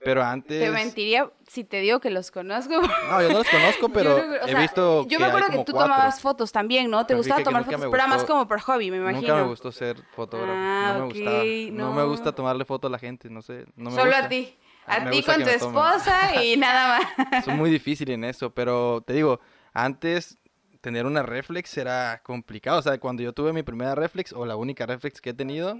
Pero 0.00 0.22
antes 0.22 0.60
Te 0.60 0.70
mentiría 0.70 1.28
si 1.48 1.64
te 1.64 1.80
digo 1.80 1.98
que 1.98 2.10
los 2.10 2.30
conozco. 2.30 2.80
No, 2.80 3.22
yo 3.22 3.28
no 3.30 3.38
los 3.38 3.48
conozco, 3.48 3.88
pero 3.92 4.16
Yo 4.18 4.34
he 4.46 4.48
sea, 4.48 4.74
Yo 4.76 5.06
Yo 5.08 5.18
me 5.18 5.26
acuerdo 5.26 5.48
que 5.50 5.64
tú 5.64 5.72
tomabas 5.72 6.20
fotos 6.20 6.52
también, 6.52 6.88
¿no? 6.90 7.00
Te 7.00 7.08
Pero 7.08 7.18
gustaba 7.18 7.38
que 7.38 7.44
tomar 7.44 7.64
fotos, 7.64 7.80
me 7.80 7.90
pero 7.90 8.06
más 8.08 8.24
como 8.24 8.46
por 8.46 8.60
hobby, 8.60 8.90
me 8.90 8.98
imagino. 8.98 9.22
Nunca 9.22 9.34
me 9.42 9.48
gustó 9.48 9.72
ser 9.72 9.96
fotógrafo, 10.14 10.52
Ah, 10.54 10.94
no 10.94 10.98
me 11.00 11.04
ok, 11.06 11.14
gustaba. 11.14 11.38
No. 11.72 11.92
me 11.92 12.02
no. 12.02 12.08
gusta 12.08 12.32
tomarle 12.32 12.64
fotos 12.64 12.88
a 12.88 12.92
la 12.92 12.98
gente, 12.98 13.28
no 13.28 13.42
sé, 13.42 13.64
no 13.76 13.90
me 13.90 13.96
Solo 13.96 14.10
gusta. 14.12 14.26
a 14.26 14.28
ti. 14.28 14.56
Ah, 14.86 14.96
A 14.96 15.00
me 15.00 15.10
ti 15.10 15.22
con 15.22 15.34
que 15.36 15.40
tu 15.42 15.46
me 15.46 15.54
esposa 15.56 16.42
y 16.44 16.56
nada 16.58 17.00
más. 17.30 17.44
Soy 17.44 17.54
muy 17.54 17.70
difícil 17.70 18.08
en 18.10 18.24
eso, 18.24 18.50
pero 18.54 19.02
te 19.06 19.12
digo, 19.14 19.40
antes 19.74 20.38
tener 20.80 21.06
una 21.06 21.22
reflex 21.24 21.76
era 21.76 22.20
complicado. 22.22 22.78
O 22.78 22.82
sea, 22.82 22.98
cuando 22.98 23.22
yo 23.22 23.32
tuve 23.32 23.52
mi 23.52 23.62
primera 23.64 23.94
reflex 23.96 24.32
o 24.32 24.46
la 24.46 24.54
única 24.56 24.86
reflex 24.86 25.20
que 25.20 25.30
he 25.30 25.34
tenido, 25.34 25.76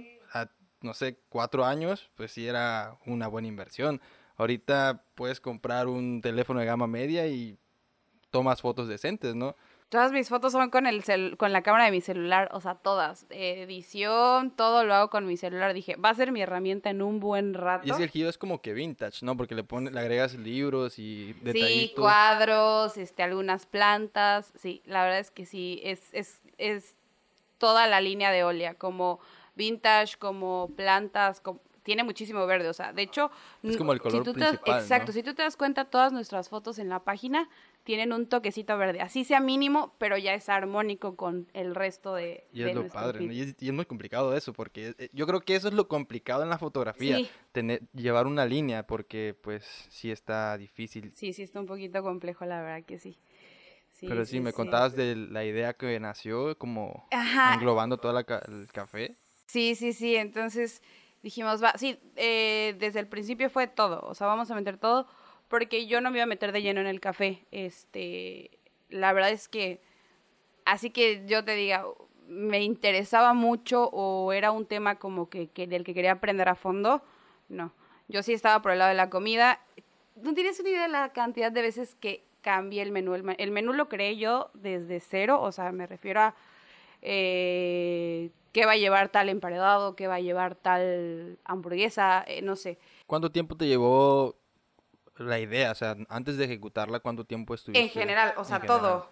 no 0.81 0.93
sé, 0.93 1.17
cuatro 1.29 1.65
años, 1.65 2.09
pues 2.15 2.31
sí 2.31 2.47
era 2.47 2.97
una 3.05 3.27
buena 3.27 3.47
inversión. 3.47 4.01
Ahorita 4.37 5.03
puedes 5.15 5.39
comprar 5.41 5.87
un 5.87 6.21
teléfono 6.21 6.59
de 6.59 6.65
gama 6.65 6.87
media 6.87 7.27
y 7.27 7.57
tomas 8.31 8.61
fotos 8.61 8.87
decentes, 8.87 9.35
¿no? 9.35 9.55
Todas 9.89 10.11
mis 10.11 10.29
fotos 10.29 10.51
son 10.51 10.69
con 10.69 10.85
el 10.85 11.03
cel- 11.03 11.35
con 11.35 11.51
la 11.51 11.63
cámara 11.63 11.85
de 11.85 11.91
mi 11.91 11.99
celular, 11.99 12.49
o 12.53 12.61
sea, 12.61 12.75
todas. 12.75 13.25
Edición, 13.31 14.51
todo 14.51 14.83
lo 14.83 14.93
hago 14.93 15.09
con 15.09 15.25
mi 15.25 15.35
celular. 15.35 15.73
Dije, 15.73 15.95
va 15.95 16.09
a 16.09 16.13
ser 16.13 16.31
mi 16.31 16.41
herramienta 16.41 16.89
en 16.91 17.01
un 17.01 17.19
buen 17.19 17.53
rato. 17.55 17.87
Y 17.87 17.89
es 17.91 17.97
que 17.97 18.03
el 18.03 18.09
giro 18.11 18.29
es 18.29 18.37
como 18.37 18.61
que 18.61 18.73
vintage, 18.73 19.25
¿no? 19.25 19.35
Porque 19.35 19.55
le, 19.55 19.63
pones, 19.63 19.91
le 19.91 19.99
agregas 19.99 20.35
libros 20.35 20.99
y 20.99 21.33
Sí, 21.33 21.39
detallitos. 21.41 21.95
cuadros, 22.03 22.97
este, 22.97 23.23
algunas 23.23 23.65
plantas. 23.65 24.53
Sí, 24.55 24.81
la 24.85 25.03
verdad 25.03 25.19
es 25.19 25.31
que 25.31 25.45
sí, 25.47 25.81
es, 25.83 26.13
es, 26.13 26.39
es 26.59 26.95
toda 27.57 27.87
la 27.87 27.99
línea 27.99 28.31
de 28.31 28.43
Olia, 28.43 28.75
como 28.75 29.19
vintage, 29.59 30.17
como 30.17 30.71
plantas, 30.75 31.39
como- 31.41 31.59
tiene 31.83 32.03
muchísimo 32.03 32.45
verde, 32.45 32.67
o 32.69 32.73
sea, 32.73 32.93
de 32.93 33.01
hecho... 33.01 33.31
Es 33.63 33.77
como 33.77 33.93
el 33.93 33.99
color 34.01 34.21
si 34.21 34.23
tú 34.25 34.33
te- 34.33 34.45
principal, 34.45 34.79
Exacto, 34.81 35.07
¿no? 35.07 35.13
si 35.13 35.23
tú 35.23 35.33
te 35.33 35.41
das 35.41 35.57
cuenta, 35.57 35.85
todas 35.85 36.11
nuestras 36.11 36.47
fotos 36.49 36.77
en 36.77 36.87
la 36.89 36.99
página 36.99 37.49
tienen 37.83 38.13
un 38.13 38.27
toquecito 38.27 38.77
verde, 38.77 39.01
así 39.01 39.23
sea 39.23 39.39
mínimo, 39.39 39.95
pero 39.97 40.17
ya 40.17 40.33
es 40.35 40.49
armónico 40.49 41.15
con 41.15 41.47
el 41.53 41.73
resto 41.73 42.13
de... 42.13 42.45
Y 42.53 42.59
de 42.61 42.69
es 42.69 42.75
lo 42.75 42.87
padre, 42.89 43.25
¿no? 43.25 43.31
y 43.33 43.41
es, 43.41 43.55
y 43.59 43.67
es 43.69 43.73
muy 43.73 43.85
complicado 43.85 44.35
eso, 44.35 44.53
porque 44.53 44.93
eh, 44.99 45.09
yo 45.13 45.25
creo 45.25 45.41
que 45.41 45.55
eso 45.55 45.67
es 45.69 45.73
lo 45.73 45.87
complicado 45.87 46.43
en 46.43 46.49
la 46.49 46.57
fotografía, 46.59 47.17
Sí. 47.17 47.29
tener, 47.51 47.81
llevar 47.93 48.27
una 48.27 48.45
línea, 48.45 48.85
porque 48.85 49.35
pues 49.41 49.63
sí 49.89 50.11
está 50.11 50.57
difícil. 50.57 51.11
Sí, 51.15 51.33
sí, 51.33 51.41
está 51.41 51.59
un 51.59 51.65
poquito 51.65 52.03
complejo, 52.03 52.45
la 52.45 52.61
verdad 52.61 52.85
que 52.85 52.99
sí. 52.99 53.17
Sí, 53.91 54.05
Pero 54.07 54.25
sí, 54.25 54.39
me 54.39 54.53
contabas 54.53 54.95
de 54.95 55.15
la 55.15 55.43
idea 55.43 55.73
que 55.73 55.99
nació 55.99 56.57
como 56.57 57.07
Ajá, 57.11 57.55
englobando 57.55 57.97
todo 57.97 58.17
el 58.17 58.25
café. 58.71 59.17
Sí, 59.49 59.73
sí, 59.73 59.93
sí. 59.93 60.15
Entonces 60.15 60.83
dijimos, 61.23 61.63
va, 61.63 61.73
sí, 61.75 61.99
eh, 62.15 62.75
desde 62.77 62.99
el 62.99 63.07
principio 63.07 63.49
fue 63.49 63.65
todo. 63.65 64.01
O 64.03 64.13
sea, 64.13 64.27
vamos 64.27 64.51
a 64.51 64.55
meter 64.55 64.77
todo 64.77 65.07
porque 65.47 65.87
yo 65.87 66.01
no 66.01 66.11
me 66.11 66.17
iba 66.19 66.23
a 66.25 66.27
meter 66.27 66.51
de 66.51 66.61
lleno 66.61 66.81
en 66.81 66.85
el 66.85 66.99
café. 66.99 67.47
Este, 67.51 68.51
la 68.89 69.11
verdad 69.11 69.31
es 69.31 69.47
que, 69.47 69.81
así 70.65 70.91
que 70.91 71.23
yo 71.25 71.43
te 71.43 71.55
diga, 71.55 71.83
me 72.27 72.61
interesaba 72.61 73.33
mucho 73.33 73.89
o 73.91 74.33
era 74.33 74.51
un 74.51 74.67
tema 74.67 74.99
como 74.99 75.29
que, 75.31 75.47
que 75.47 75.65
del 75.65 75.83
que 75.83 75.95
quería 75.95 76.11
aprender 76.11 76.47
a 76.47 76.53
fondo. 76.53 77.01
No, 77.47 77.73
yo 78.07 78.21
sí 78.21 78.33
estaba 78.33 78.61
por 78.61 78.71
el 78.73 78.77
lado 78.77 78.89
de 78.89 78.97
la 78.97 79.09
comida. 79.09 79.61
No 80.15 80.35
tienes 80.35 80.59
una 80.59 80.69
idea 80.69 80.83
de 80.83 80.89
la 80.89 81.09
cantidad 81.09 81.51
de 81.51 81.63
veces 81.63 81.95
que 81.95 82.23
cambié 82.41 82.83
el 82.83 82.91
menú. 82.91 83.15
El, 83.15 83.35
el 83.39 83.49
menú 83.49 83.73
lo 83.73 83.89
creé 83.89 84.15
yo 84.17 84.51
desde 84.53 84.99
cero, 84.99 85.41
o 85.41 85.51
sea, 85.51 85.71
me 85.71 85.87
refiero 85.87 86.21
a 86.21 86.35
eh, 87.01 88.31
qué 88.51 88.65
va 88.65 88.73
a 88.73 88.77
llevar 88.77 89.09
tal 89.09 89.29
emparedado, 89.29 89.95
qué 89.95 90.07
va 90.07 90.15
a 90.15 90.19
llevar 90.19 90.55
tal 90.55 91.39
hamburguesa, 91.43 92.23
eh, 92.27 92.41
no 92.41 92.55
sé. 92.55 92.77
¿Cuánto 93.07 93.31
tiempo 93.31 93.55
te 93.55 93.67
llevó 93.67 94.35
la 95.17 95.39
idea? 95.39 95.71
O 95.71 95.75
sea, 95.75 95.95
antes 96.09 96.37
de 96.37 96.45
ejecutarla, 96.45 96.99
¿cuánto 96.99 97.25
tiempo 97.25 97.53
estuviste? 97.53 97.81
En 97.81 97.89
general, 97.89 98.33
o 98.37 98.43
sea, 98.43 98.59
todo. 98.61 99.09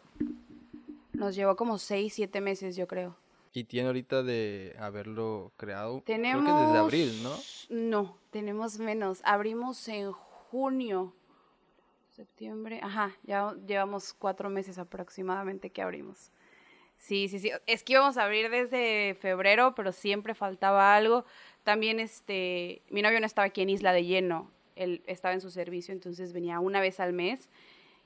Nos 1.14 1.36
llevó 1.36 1.56
como 1.56 1.78
seis, 1.78 2.14
siete 2.14 2.42
meses, 2.42 2.76
yo 2.76 2.88
creo. 2.88 3.16
Y 3.54 3.64
tiene 3.64 3.88
ahorita 3.88 4.22
de 4.22 4.76
haberlo 4.80 5.52
creado, 5.58 6.04
Tenemos... 6.06 6.44
creo 6.44 6.56
que 6.56 6.62
desde 6.64 6.78
abril, 6.78 7.24
¿no? 7.24 7.36
No, 7.70 8.18
tenemos 8.30 8.78
menos. 8.78 9.22
Abrimos 9.24 9.88
en 9.88 10.12
junio, 10.12 11.16
septiembre, 12.12 12.80
ajá, 12.84 13.16
ya 13.24 13.56
llevamos 13.66 14.14
cuatro 14.14 14.50
meses 14.50 14.78
aproximadamente 14.78 15.72
que 15.72 15.82
abrimos. 15.82 16.32
Sí, 16.98 17.30
sí, 17.30 17.40
sí. 17.40 17.52
Es 17.66 17.84
que 17.84 17.94
íbamos 17.94 18.18
a 18.18 18.24
abrir 18.24 18.50
desde 18.50 19.16
febrero, 19.20 19.74
pero 19.76 19.92
siempre 19.92 20.34
faltaba 20.34 20.96
algo. 20.96 21.26
También, 21.64 22.00
este, 22.00 22.82
mi 22.90 23.02
novio 23.02 23.20
no 23.20 23.26
estaba 23.26 23.46
aquí 23.46 23.62
en 23.62 23.70
Isla 23.70 23.94
de 23.94 24.06
Lleno. 24.06 24.52
Él 24.76 25.04
estaba 25.08 25.34
en 25.34 25.42
su 25.42 25.50
servicio, 25.50 25.94
entonces 25.94 26.34
venía 26.34 26.60
una 26.60 26.82
vez 26.82 27.00
al 27.00 27.14
mes 27.14 27.50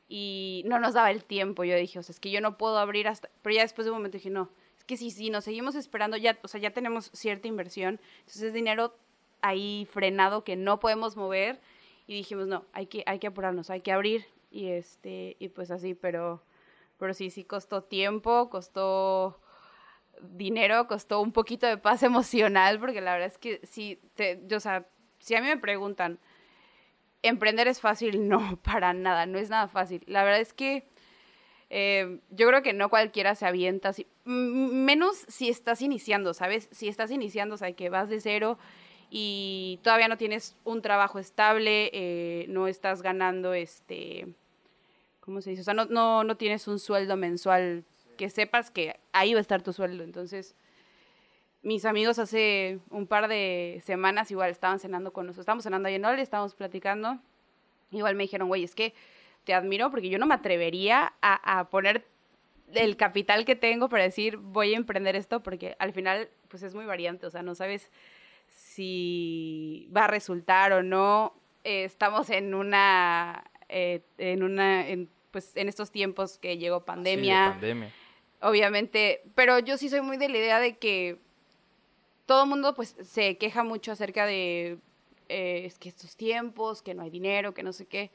y 0.07 0.63
no 0.65 0.79
nos 0.79 0.93
daba 0.93 1.09
el 1.09 1.23
tiempo. 1.23 1.63
Yo 1.63 1.75
dije, 1.75 1.99
o 1.99 2.03
sea, 2.03 2.13
es 2.13 2.19
que 2.19 2.31
yo 2.31 2.41
no 2.41 2.57
puedo 2.57 2.77
abrir 2.77 3.07
hasta... 3.07 3.29
Pero 3.41 3.55
ya 3.55 3.61
después 3.61 3.85
de 3.85 3.91
un 3.91 3.97
momento 3.97 4.17
dije, 4.17 4.29
no, 4.29 4.49
es 4.77 4.83
que 4.83 4.97
si, 4.97 5.09
si 5.09 5.29
nos 5.29 5.45
seguimos 5.45 5.75
esperando, 5.75 6.17
ya, 6.17 6.37
o 6.43 6.47
sea, 6.47 6.59
ya 6.59 6.71
tenemos 6.71 7.11
cierta 7.13 7.47
inversión, 7.47 7.99
entonces 8.19 8.41
es 8.43 8.53
dinero 8.53 8.95
ahí 9.41 9.87
frenado 9.91 10.43
que 10.43 10.55
no 10.55 10.79
podemos 10.79 11.15
mover 11.15 11.59
y 12.07 12.15
dijimos, 12.15 12.47
no, 12.47 12.65
hay 12.73 12.87
que, 12.87 13.03
hay 13.05 13.19
que 13.19 13.27
apurarnos, 13.27 13.69
hay 13.69 13.81
que 13.81 13.91
abrir 13.91 14.25
y, 14.51 14.67
este, 14.67 15.37
y 15.39 15.47
pues 15.49 15.71
así, 15.71 15.93
pero, 15.93 16.41
pero 17.01 17.15
sí, 17.15 17.31
sí 17.31 17.43
costó 17.43 17.81
tiempo, 17.83 18.47
costó 18.51 19.41
dinero, 20.21 20.85
costó 20.87 21.19
un 21.19 21.31
poquito 21.31 21.65
de 21.65 21.79
paz 21.79 22.03
emocional, 22.03 22.79
porque 22.79 23.01
la 23.01 23.13
verdad 23.13 23.27
es 23.27 23.39
que 23.39 23.59
sí, 23.63 23.99
te, 24.13 24.39
yo, 24.45 24.57
o 24.57 24.59
sea, 24.59 24.85
si 25.17 25.33
a 25.33 25.41
mí 25.41 25.47
me 25.47 25.57
preguntan, 25.57 26.19
¿emprender 27.23 27.67
es 27.67 27.81
fácil? 27.81 28.29
No, 28.29 28.57
para 28.61 28.93
nada, 28.93 29.25
no 29.25 29.39
es 29.39 29.49
nada 29.49 29.67
fácil. 29.67 30.03
La 30.05 30.23
verdad 30.23 30.41
es 30.41 30.53
que 30.53 30.87
eh, 31.71 32.19
yo 32.29 32.47
creo 32.47 32.61
que 32.61 32.73
no 32.73 32.89
cualquiera 32.89 33.33
se 33.33 33.47
avienta, 33.47 33.93
menos 34.25 35.25
si 35.27 35.49
estás 35.49 35.81
iniciando, 35.81 36.35
¿sabes? 36.35 36.69
Si 36.71 36.87
estás 36.87 37.09
iniciando, 37.09 37.55
o 37.55 37.57
sea, 37.57 37.71
que 37.71 37.89
vas 37.89 38.09
de 38.09 38.21
cero 38.21 38.59
y 39.09 39.79
todavía 39.81 40.07
no 40.07 40.17
tienes 40.17 40.55
un 40.65 40.83
trabajo 40.83 41.17
estable, 41.17 41.89
eh, 41.93 42.45
no 42.47 42.67
estás 42.67 43.01
ganando, 43.01 43.55
este, 43.55 44.35
¿cómo 45.31 45.41
se 45.41 45.51
dice? 45.51 45.61
O 45.61 45.63
sea, 45.63 45.73
no, 45.73 45.85
no, 45.85 46.25
no 46.25 46.35
tienes 46.35 46.67
un 46.67 46.77
sueldo 46.77 47.15
mensual 47.15 47.85
que 48.17 48.29
sepas 48.29 48.69
que 48.69 48.99
ahí 49.13 49.33
va 49.33 49.37
a 49.37 49.41
estar 49.41 49.61
tu 49.61 49.71
sueldo. 49.71 50.03
Entonces, 50.03 50.55
mis 51.63 51.85
amigos 51.85 52.19
hace 52.19 52.79
un 52.89 53.07
par 53.07 53.29
de 53.29 53.81
semanas 53.85 54.29
igual 54.29 54.49
estaban 54.49 54.79
cenando 54.79 55.13
con 55.13 55.27
nosotros, 55.27 55.43
estábamos 55.43 55.63
cenando 55.63 55.87
ahí 55.87 55.95
en 55.95 56.03
Ole, 56.03 56.21
estábamos 56.21 56.53
platicando, 56.53 57.17
igual 57.91 58.15
me 58.15 58.23
dijeron, 58.23 58.49
güey, 58.49 58.65
es 58.65 58.75
que 58.75 58.93
te 59.45 59.53
admiro 59.53 59.89
porque 59.89 60.09
yo 60.09 60.19
no 60.19 60.25
me 60.25 60.35
atrevería 60.35 61.13
a, 61.21 61.69
poner 61.69 62.05
el 62.73 62.97
capital 62.97 63.45
que 63.45 63.55
tengo 63.55 63.87
para 63.87 64.03
decir 64.03 64.35
voy 64.35 64.73
a 64.73 64.77
emprender 64.77 65.15
esto 65.15 65.41
porque 65.43 65.77
al 65.79 65.93
final 65.93 66.29
pues 66.49 66.61
es 66.63 66.75
muy 66.75 66.85
variante, 66.85 67.25
o 67.25 67.29
sea, 67.29 67.41
no 67.41 67.55
sabes 67.55 67.89
si 68.47 69.89
va 69.95 70.05
a 70.05 70.07
resultar 70.07 70.73
o 70.73 70.83
no. 70.83 71.33
Eh, 71.63 71.85
estamos 71.85 72.29
en 72.29 72.53
una, 72.53 73.45
eh, 73.69 74.01
en 74.17 74.43
una, 74.43 74.85
pues 75.31 75.51
en 75.55 75.69
estos 75.69 75.91
tiempos 75.91 76.37
que 76.37 76.57
llegó 76.57 76.77
Sí, 76.77 76.81
de 76.81 76.85
pandemia, 76.85 77.49
pandemia. 77.51 77.91
obviamente, 78.41 79.21
pero 79.35 79.59
yo 79.59 79.77
sí 79.77 79.89
soy 79.89 80.01
muy 80.01 80.17
de 80.17 80.29
la 80.29 80.37
idea 80.37 80.59
de 80.59 80.77
que 80.77 81.17
todo 82.25 82.43
el 82.43 82.49
mundo 82.49 82.75
pues 82.75 82.95
se 83.03 83.37
queja 83.37 83.63
mucho 83.63 83.91
acerca 83.91 84.25
de 84.25 84.77
eh, 85.29 85.63
es 85.65 85.77
que 85.79 85.89
estos 85.89 86.15
tiempos, 86.15 86.81
que 86.81 86.93
no 86.93 87.03
hay 87.03 87.09
dinero, 87.09 87.53
que 87.53 87.63
no 87.63 87.73
sé 87.73 87.85
qué. 87.85 88.11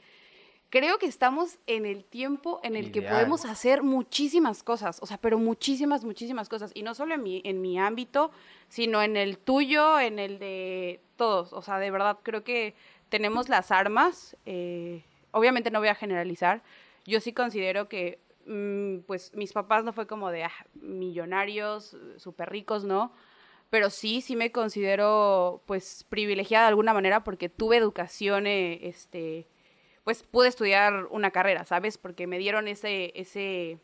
Creo 0.69 0.97
que 0.99 1.05
estamos 1.05 1.59
en 1.65 1.85
el 1.85 2.03
tiempo 2.03 2.59
en 2.61 2.75
el 2.75 2.91
que 2.91 2.99
Ideal. 2.99 3.13
podemos 3.13 3.45
hacer 3.45 3.83
muchísimas 3.83 4.63
cosas, 4.63 4.99
o 5.01 5.05
sea, 5.05 5.17
pero 5.17 5.39
muchísimas, 5.39 6.03
muchísimas 6.03 6.49
cosas. 6.49 6.71
Y 6.73 6.83
no 6.83 6.93
solo 6.93 7.15
en 7.15 7.23
mi, 7.23 7.41
en 7.45 7.61
mi 7.61 7.79
ámbito, 7.79 8.31
sino 8.67 9.01
en 9.01 9.15
el 9.15 9.37
tuyo, 9.37 9.97
en 9.99 10.19
el 10.19 10.39
de 10.39 10.99
todos. 11.15 11.53
O 11.53 11.61
sea, 11.61 11.79
de 11.79 11.89
verdad, 11.89 12.17
creo 12.21 12.43
que 12.43 12.73
tenemos 13.09 13.47
las 13.49 13.71
armas. 13.71 14.35
eh, 14.45 15.03
obviamente 15.31 15.71
no 15.71 15.79
voy 15.79 15.87
a 15.89 15.95
generalizar. 15.95 16.61
Yo 17.07 17.21
sí 17.21 17.31
considero 17.31 17.87
que, 17.87 18.19
mm, 18.45 18.99
pues, 19.07 19.33
mis 19.33 19.53
papás 19.53 19.85
no 19.85 19.93
fue 19.93 20.05
como 20.05 20.29
de 20.29 20.43
ah, 20.43 20.51
millonarios, 20.73 21.95
súper 22.17 22.49
ricos, 22.49 22.83
¿no? 22.83 23.13
Pero 23.69 23.89
sí, 23.89 24.21
sí 24.21 24.35
me 24.35 24.51
considero, 24.51 25.63
pues, 25.65 26.05
privilegiada 26.09 26.65
de 26.65 26.69
alguna 26.69 26.93
manera 26.93 27.23
porque 27.23 27.47
tuve 27.47 27.77
educación, 27.77 28.45
eh, 28.45 28.87
este, 28.87 29.47
pues, 30.03 30.23
pude 30.23 30.49
estudiar 30.49 31.05
una 31.09 31.31
carrera, 31.31 31.63
¿sabes? 31.63 31.97
Porque 31.97 32.27
me 32.27 32.39
dieron 32.39 32.67
ese, 32.67 33.13
ese, 33.15 33.79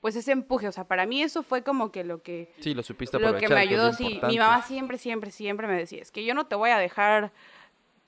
pues, 0.00 0.14
ese 0.14 0.30
empuje. 0.30 0.68
O 0.68 0.72
sea, 0.72 0.86
para 0.86 1.04
mí 1.04 1.20
eso 1.20 1.42
fue 1.42 1.64
como 1.64 1.90
que 1.90 2.04
lo 2.04 2.22
que 2.22 2.52
Sí, 2.60 2.74
lo 2.74 2.84
supiste 2.84 3.18
lo 3.18 3.36
que 3.36 3.48
me 3.48 3.60
ayudó, 3.60 3.92
sí. 3.92 4.20
Mi 4.28 4.38
mamá 4.38 4.62
siempre, 4.62 4.98
siempre, 4.98 5.32
siempre 5.32 5.66
me 5.66 5.74
decía, 5.74 6.00
es 6.00 6.12
que 6.12 6.24
yo 6.24 6.34
no 6.34 6.46
te 6.46 6.54
voy 6.54 6.70
a 6.70 6.78
dejar 6.78 7.32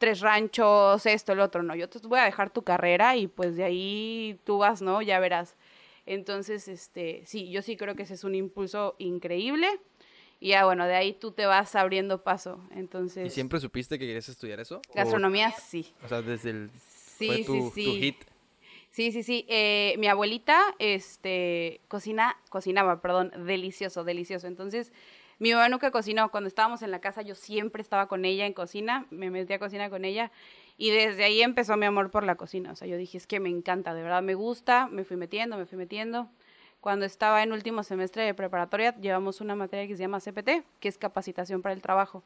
tres 0.01 0.21
ranchos, 0.21 1.05
esto, 1.05 1.33
el 1.33 1.41
otro, 1.41 1.63
no, 1.63 1.77
yo 1.77 1.89
te 1.89 1.99
voy 2.09 2.19
a 2.19 2.25
dejar 2.25 2.51
tu 2.51 2.63
carrera 2.63 3.17
y 3.17 3.29
pues 3.29 3.55
de 3.57 3.65
ahí 3.65 4.41
tú 4.45 4.59
vas, 4.59 4.81
¿no? 4.83 5.03
Ya 5.03 5.21
verás. 5.21 5.57
Entonces, 6.07 6.67
este, 6.67 7.23
sí, 7.27 7.51
yo 7.51 7.61
sí 7.61 7.77
creo 7.77 7.95
que 7.95 8.03
ese 8.05 8.15
es 8.15 8.25
un 8.25 8.35
impulso 8.35 8.97
increíble 8.99 9.69
y 10.41 10.49
ya 10.49 10.65
bueno, 10.65 10.87
de 10.87 10.95
ahí 10.95 11.13
tú 11.13 11.33
te 11.33 11.45
vas 11.45 11.77
abriendo 11.77 12.25
paso. 12.25 12.67
Entonces, 12.75 13.27
¿Y 13.27 13.31
siempre 13.31 13.61
supiste 13.61 13.99
que 13.99 14.07
querías 14.07 14.29
estudiar 14.29 14.59
eso? 14.59 14.81
¿O- 14.89 14.95
gastronomía, 14.95 15.53
sí. 15.53 15.93
O, 16.03 16.09
sea, 16.09 16.23
desde 16.23 16.51
el... 16.51 16.71
Sí, 17.19 17.27
fue 17.27 17.37
sí, 17.37 17.45
tu, 17.45 17.53
tu 17.53 17.71
sí. 17.75 17.97
hit. 18.01 18.17
Sí, 18.91 19.13
sí, 19.13 19.23
sí. 19.23 19.45
Eh, 19.49 19.95
mi 19.99 20.09
abuelita, 20.09 20.75
este, 20.79 21.83
cocina, 21.89 22.37
cocinaba, 22.49 23.03
perdón, 23.03 23.33
delicioso, 23.47 24.03
delicioso. 24.03 24.47
Entonces, 24.47 24.93
mi 25.41 25.53
mamá 25.53 25.69
nunca 25.69 25.91
cocinó. 25.91 26.31
Cuando 26.31 26.49
estábamos 26.49 26.83
en 26.83 26.91
la 26.91 27.01
casa, 27.01 27.23
yo 27.23 27.35
siempre 27.35 27.81
estaba 27.81 28.07
con 28.09 28.25
ella 28.27 28.47
en 28.47 28.53
cocina, 28.53 29.07
me 29.11 29.31
metí 29.31 29.55
a 29.55 29.59
cocina 29.59 29.89
con 29.91 30.05
ella. 30.05 30.31
Y 30.77 30.91
desde 30.91 31.25
ahí 31.25 31.43
empezó 31.43 31.77
mi 31.77 31.87
amor 31.87 32.11
por 32.11 32.25
la 32.25 32.37
cocina. 32.37 32.73
O 32.73 32.77
sea, 32.77 32.87
yo 32.87 32.99
dije, 32.99 33.17
es 33.17 33.27
que 33.27 33.41
me 33.41 33.49
encanta, 33.49 33.95
de 33.95 34.03
verdad 34.03 34.23
me 34.23 34.35
gusta. 34.35 34.87
Me 34.87 35.03
fui 35.03 35.17
metiendo, 35.17 35.57
me 35.57 35.65
fui 35.65 35.79
metiendo. 35.79 36.29
Cuando 36.81 37.07
estaba 37.07 37.43
en 37.43 37.53
último 37.53 37.83
semestre 37.83 38.23
de 38.23 38.35
preparatoria, 38.35 38.95
llevamos 39.01 39.41
una 39.41 39.55
materia 39.55 39.89
que 39.89 39.97
se 39.97 40.03
llama 40.03 40.21
CPT, 40.21 40.63
que 40.79 40.89
es 40.89 40.99
capacitación 40.99 41.63
para 41.63 41.75
el 41.75 41.81
trabajo. 41.81 42.23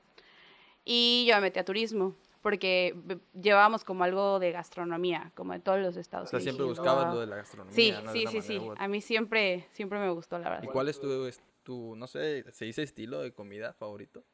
Y 0.85 1.25
yo 1.29 1.37
me 1.37 1.43
metí 1.43 1.61
a 1.61 1.65
turismo, 1.65 2.15
porque 2.43 2.97
llevábamos 3.41 3.85
como 3.85 4.03
algo 4.03 4.41
de 4.41 4.51
gastronomía, 4.51 5.31
como 5.37 5.53
de 5.53 5.61
todos 5.61 5.79
los 5.79 5.97
estados. 5.97 6.29
O 6.29 6.31
sea, 6.31 6.41
siempre 6.41 6.65
dije, 6.65 6.79
buscabas 6.81 7.15
lo 7.15 7.21
de 7.21 7.27
la 7.29 7.37
gastronomía. 7.37 7.75
Sí, 7.75 7.95
sí, 8.13 8.27
sí, 8.27 8.43
sí. 8.43 8.61
A 8.77 8.89
mí 8.89 9.01
siempre, 9.01 9.69
siempre 9.73 10.01
me 10.01 10.11
gustó, 10.11 10.39
la 10.39 10.51
verdad. 10.51 10.65
¿Y 10.65 10.67
cuál 10.67 10.89
es 10.89 11.01
tu, 11.01 11.09
tu, 11.65 11.97
no 11.97 12.07
sé, 12.07 12.45
se 12.53 12.65
dice 12.67 12.83
estilo 12.83 13.21
de 13.21 13.33
comida 13.33 13.73
favorito? 13.73 14.25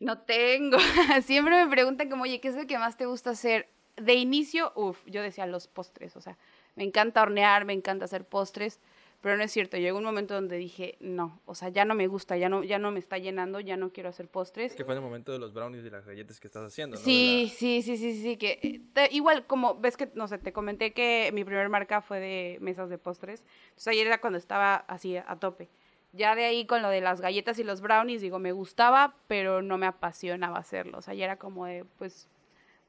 No 0.00 0.18
tengo. 0.22 0.78
Siempre 1.22 1.64
me 1.64 1.70
preguntan 1.70 2.10
como, 2.10 2.24
oye, 2.24 2.40
¿qué 2.40 2.48
es 2.48 2.56
lo 2.56 2.66
que 2.66 2.78
más 2.78 2.96
te 2.96 3.06
gusta 3.06 3.30
hacer? 3.30 3.68
De 3.96 4.14
inicio, 4.14 4.72
uff, 4.74 4.98
yo 5.06 5.22
decía 5.22 5.46
los 5.46 5.68
postres, 5.68 6.16
o 6.16 6.20
sea, 6.20 6.36
me 6.76 6.82
encanta 6.82 7.22
hornear, 7.22 7.64
me 7.66 7.74
encanta 7.74 8.06
hacer 8.06 8.24
postres, 8.24 8.80
pero 9.20 9.36
no 9.36 9.44
es 9.44 9.52
cierto. 9.52 9.76
Llegó 9.76 9.98
un 9.98 10.04
momento 10.04 10.32
donde 10.34 10.56
dije, 10.56 10.96
no, 10.98 11.40
o 11.44 11.54
sea, 11.54 11.68
ya 11.68 11.84
no 11.84 11.94
me 11.94 12.06
gusta, 12.08 12.36
ya 12.38 12.48
no, 12.48 12.64
ya 12.64 12.78
no 12.78 12.90
me 12.90 12.98
está 12.98 13.18
llenando, 13.18 13.60
ya 13.60 13.76
no 13.76 13.92
quiero 13.92 14.08
hacer 14.08 14.26
postres. 14.28 14.74
Que 14.74 14.84
fue 14.84 14.94
en 14.94 14.98
el 14.98 15.04
momento 15.04 15.30
de 15.30 15.38
los 15.38 15.52
brownies 15.52 15.84
y 15.84 15.90
las 15.90 16.06
galletas 16.06 16.40
que 16.40 16.48
estás 16.48 16.64
haciendo, 16.64 16.96
¿no? 16.96 17.02
Sí, 17.04 17.52
sí, 17.54 17.82
sí, 17.82 17.96
sí, 17.98 18.20
sí, 18.20 18.36
que 18.38 18.58
eh, 18.62 18.80
te- 18.94 19.14
igual 19.14 19.46
como 19.46 19.78
ves 19.78 19.96
que, 19.98 20.10
no 20.14 20.26
sé, 20.26 20.38
te 20.38 20.52
comenté 20.52 20.92
que 20.94 21.30
mi 21.34 21.44
primer 21.44 21.68
marca 21.68 22.00
fue 22.00 22.18
de 22.18 22.58
mesas 22.60 22.88
de 22.88 22.98
postres. 22.98 23.44
Entonces 23.68 23.88
ayer 23.88 24.06
era 24.06 24.20
cuando 24.22 24.38
estaba 24.38 24.74
así 24.74 25.16
a 25.18 25.36
tope. 25.38 25.68
Ya 26.12 26.34
de 26.34 26.44
ahí 26.44 26.66
con 26.66 26.82
lo 26.82 26.90
de 26.90 27.00
las 27.00 27.20
galletas 27.20 27.58
y 27.58 27.64
los 27.64 27.80
brownies, 27.80 28.20
digo, 28.20 28.38
me 28.38 28.52
gustaba, 28.52 29.14
pero 29.28 29.62
no 29.62 29.78
me 29.78 29.86
apasionaba 29.86 30.58
hacerlo. 30.58 30.98
O 30.98 31.02
sea, 31.02 31.14
ya 31.14 31.24
era 31.24 31.36
como 31.36 31.66
de, 31.66 31.84
pues, 31.98 32.28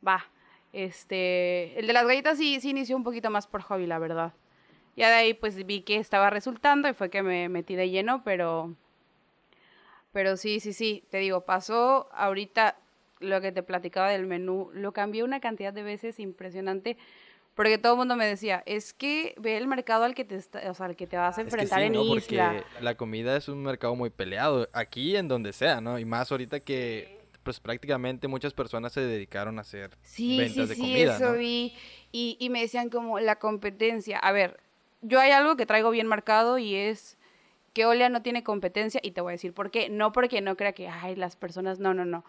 va. 0.06 0.26
Este, 0.74 1.80
el 1.80 1.88
de 1.88 1.94
las 1.94 2.06
galletas 2.06 2.38
sí, 2.38 2.60
sí 2.60 2.72
inició 2.72 2.98
un 2.98 3.04
poquito 3.04 3.30
más 3.30 3.48
por 3.48 3.62
hobby, 3.62 3.86
la 3.86 4.00
verdad. 4.00 4.34
Ya 4.96 5.10
de 5.10 5.16
ahí 5.16 5.34
pues 5.34 5.56
vi 5.66 5.82
que 5.82 5.98
estaba 5.98 6.30
resultando 6.30 6.88
y 6.88 6.94
fue 6.94 7.10
que 7.10 7.24
me 7.24 7.50
metí 7.50 7.76
de 7.76 7.90
lleno, 7.90 8.24
pero 8.24 8.76
pero 10.12 10.38
sí, 10.38 10.60
sí, 10.60 10.74
sí, 10.74 11.04
te 11.10 11.18
digo, 11.18 11.42
pasó 11.42 12.08
ahorita 12.14 12.78
lo 13.20 13.42
que 13.42 13.52
te 13.52 13.64
platicaba 13.64 14.10
del 14.10 14.28
menú, 14.28 14.70
lo 14.74 14.94
cambié 14.94 15.24
una 15.24 15.40
cantidad 15.40 15.74
de 15.74 15.82
veces 15.82 16.20
impresionante, 16.20 16.98
porque 17.56 17.78
todo 17.78 17.94
el 17.94 17.98
mundo 18.00 18.16
me 18.16 18.26
decía, 18.26 18.64
es 18.66 18.94
que 18.94 19.36
ve 19.38 19.58
el 19.58 19.68
mercado 19.68 20.04
al 20.04 20.16
que 20.16 20.26
te, 20.26 20.36
está- 20.36 20.70
o 20.70 20.74
sea, 20.74 20.88
al 20.88 20.96
que 20.96 21.08
te 21.08 21.18
vas 21.18 21.38
a 21.38 21.42
Es 21.42 21.46
que 21.46 21.50
enfrentar 21.52 21.80
sí, 21.82 21.86
en 21.88 21.94
¿no? 21.94 22.02
Isla. 22.04 22.54
Porque 22.68 22.84
la 22.84 22.96
comida 22.96 23.38
es 23.38 23.48
un 23.48 23.64
mercado 23.64 23.96
muy 23.96 24.10
peleado, 24.10 24.68
aquí 24.74 25.16
en 25.16 25.28
donde 25.28 25.54
sea, 25.54 25.82
¿no? 25.82 26.00
Y 26.00 26.06
más 26.06 26.32
ahorita 26.32 26.60
que 26.60 27.22
pues 27.44 27.60
prácticamente 27.60 28.30
muchas 28.30 28.54
personas 28.54 28.94
se 28.94 29.02
dedicaron 29.02 29.58
a 29.58 29.62
hacer 29.62 29.98
Sí, 30.02 30.38
ventas 30.38 30.56
sí, 30.56 30.66
de 30.68 30.76
sí, 30.76 30.82
comida, 30.82 31.16
eso 31.18 31.32
¿no? 31.34 31.38
vi. 31.38 31.74
Y, 32.14 32.38
y 32.40 32.50
me 32.50 32.62
decían 32.62 32.90
como 32.90 33.20
la 33.20 33.36
competencia. 33.38 34.18
A 34.18 34.32
ver, 34.32 34.60
yo 35.02 35.20
hay 35.20 35.32
algo 35.32 35.58
que 35.58 35.66
traigo 35.66 35.90
bien 35.92 36.08
marcado 36.08 36.58
y 36.58 36.74
es 36.76 37.18
que 37.74 37.86
Olea 37.86 38.08
no 38.08 38.22
tiene 38.22 38.44
competencia 38.44 39.02
y 39.04 39.12
te 39.12 39.20
voy 39.20 39.32
a 39.32 39.34
decir 39.34 39.52
por 39.54 39.72
qué. 39.72 39.90
No 39.90 40.14
porque 40.14 40.40
no 40.40 40.56
crea 40.56 40.72
que, 40.72 40.88
ay, 40.88 41.16
las 41.18 41.36
personas, 41.36 41.80
no, 41.80 41.94
no, 41.94 42.06
no. 42.06 42.24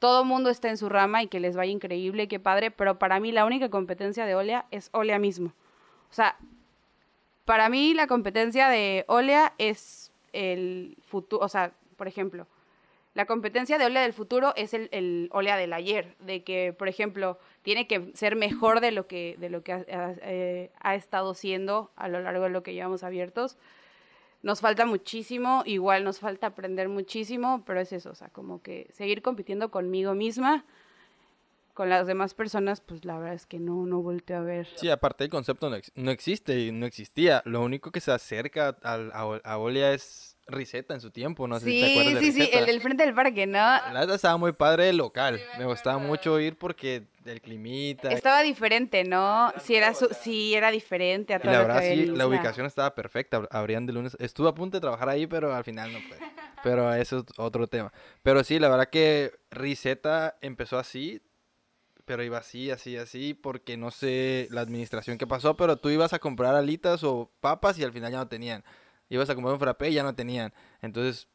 Todo 0.00 0.24
mundo 0.24 0.50
está 0.50 0.68
en 0.68 0.76
su 0.76 0.88
rama 0.88 1.22
y 1.22 1.28
que 1.28 1.38
les 1.38 1.54
vaya 1.54 1.70
increíble, 1.70 2.26
qué 2.26 2.40
padre, 2.40 2.72
pero 2.72 2.98
para 2.98 3.20
mí 3.20 3.30
la 3.30 3.44
única 3.44 3.68
competencia 3.68 4.26
de 4.26 4.34
Olea 4.34 4.66
es 4.72 4.88
Olea 4.92 5.18
mismo. 5.20 5.52
O 6.10 6.12
sea, 6.12 6.36
para 7.44 7.68
mí 7.68 7.94
la 7.94 8.06
competencia 8.08 8.68
de 8.68 9.04
Olea 9.08 9.54
es 9.58 10.10
el 10.32 10.96
futuro, 11.06 11.44
o 11.44 11.48
sea, 11.48 11.72
por 11.96 12.08
ejemplo, 12.08 12.46
la 13.14 13.26
competencia 13.26 13.76
de 13.76 13.84
Olea 13.86 14.02
del 14.02 14.12
futuro 14.12 14.52
es 14.56 14.72
el, 14.72 14.88
el 14.92 15.28
Olea 15.32 15.56
del 15.56 15.72
ayer, 15.72 16.14
de 16.20 16.44
que, 16.44 16.72
por 16.72 16.88
ejemplo, 16.88 17.38
tiene 17.62 17.86
que 17.86 18.10
ser 18.14 18.36
mejor 18.36 18.80
de 18.80 18.92
lo 18.92 19.06
que, 19.06 19.36
de 19.38 19.50
lo 19.50 19.62
que 19.62 19.72
ha, 19.72 19.84
ha- 19.92 20.14
eh, 20.22 20.70
ha 20.80 20.94
estado 20.94 21.34
siendo 21.34 21.90
a 21.96 22.08
lo 22.08 22.20
largo 22.20 22.44
de 22.44 22.50
lo 22.50 22.62
que 22.62 22.72
llevamos 22.72 23.02
abiertos. 23.02 23.58
Nos 24.42 24.60
falta 24.60 24.86
muchísimo, 24.86 25.62
igual 25.66 26.02
nos 26.04 26.18
falta 26.18 26.48
aprender 26.48 26.88
muchísimo, 26.88 27.62
pero 27.66 27.80
es 27.80 27.92
eso, 27.92 28.10
o 28.10 28.14
sea, 28.14 28.28
como 28.28 28.62
que 28.62 28.88
seguir 28.92 29.20
compitiendo 29.20 29.70
conmigo 29.70 30.14
misma, 30.14 30.64
con 31.74 31.88
las 31.88 32.06
demás 32.06 32.34
personas, 32.34 32.80
pues 32.80 33.04
la 33.04 33.18
verdad 33.18 33.34
es 33.34 33.46
que 33.46 33.58
no, 33.58 33.86
no 33.86 34.00
volteo 34.02 34.38
a 34.38 34.42
ver. 34.42 34.66
Sí, 34.76 34.90
aparte 34.90 35.24
el 35.24 35.30
concepto 35.30 35.70
no, 35.70 35.76
ex- 35.76 35.92
no 35.94 36.10
existe 36.10 36.58
y 36.58 36.72
no 36.72 36.86
existía. 36.86 37.42
Lo 37.44 37.62
único 37.62 37.90
que 37.90 38.00
se 38.00 38.12
acerca 38.12 38.76
al- 38.82 39.12
a, 39.12 39.40
a 39.44 39.58
Olia 39.58 39.92
es 39.92 40.36
Riseta 40.46 40.94
en 40.94 41.00
su 41.00 41.10
tiempo, 41.10 41.46
no 41.46 41.60
sé 41.60 41.66
si 41.66 41.78
te 41.80 41.86
sí, 41.86 41.90
acuerdas 41.92 42.14
de 42.14 42.20
sí, 42.20 42.32
sí, 42.32 42.50
el 42.52 42.66
del 42.66 42.80
frente 42.80 43.04
del 43.04 43.14
parque, 43.14 43.46
¿no? 43.46 43.58
La 43.58 43.92
verdad 44.00 44.14
estaba 44.16 44.36
muy 44.36 44.52
padre 44.52 44.88
el 44.88 44.96
local. 44.96 45.40
Me 45.58 45.64
gustaba 45.64 45.98
mucho 45.98 46.40
ir 46.40 46.56
porque 46.56 47.04
el 47.24 47.40
climita. 47.40 48.10
Estaba 48.12 48.42
diferente, 48.42 49.04
¿no? 49.04 49.52
Sí 49.64 49.76
era, 49.76 49.94
su, 49.94 50.08
sí 50.08 50.54
era 50.54 50.70
diferente 50.72 51.34
a 51.34 51.38
Y 51.38 51.42
todo 51.42 51.52
la 51.52 51.58
lo 51.60 51.66
que 51.66 51.72
verdad 51.74 51.88
sí, 51.88 52.06
la 52.06 52.26
ubicación 52.26 52.66
estaba 52.66 52.94
perfecta. 52.96 53.38
ab- 53.42 53.48
Abrían 53.52 53.86
de 53.86 53.92
lunes. 53.92 54.16
Estuve 54.18 54.48
a 54.48 54.54
punto 54.54 54.76
de 54.76 54.80
trabajar 54.80 55.08
ahí, 55.08 55.26
pero 55.28 55.54
al 55.54 55.62
final 55.64 55.92
no 55.92 56.00
pude. 56.00 56.18
Pero 56.62 56.92
eso 56.94 57.18
es 57.20 57.24
otro 57.38 57.66
tema. 57.68 57.92
Pero 58.22 58.42
sí, 58.42 58.58
la 58.58 58.68
verdad 58.68 58.88
que 58.90 59.32
Riseta 59.50 60.36
empezó 60.40 60.78
así, 60.78 61.22
pero 62.10 62.24
iba 62.24 62.38
así, 62.38 62.72
así, 62.72 62.96
así, 62.96 63.34
porque 63.34 63.76
no 63.76 63.92
sé 63.92 64.48
la 64.50 64.62
administración 64.62 65.16
que 65.16 65.28
pasó, 65.28 65.56
pero 65.56 65.76
tú 65.76 65.90
ibas 65.90 66.12
a 66.12 66.18
comprar 66.18 66.56
alitas 66.56 67.04
o 67.04 67.30
papas 67.38 67.78
y 67.78 67.84
al 67.84 67.92
final 67.92 68.10
ya 68.10 68.18
no 68.18 68.26
tenían. 68.26 68.64
Ibas 69.10 69.30
a 69.30 69.36
comprar 69.36 69.54
un 69.54 69.60
frappé 69.60 69.90
y 69.90 69.94
ya 69.94 70.02
no 70.02 70.12
tenían. 70.12 70.52
Entonces, 70.82 71.28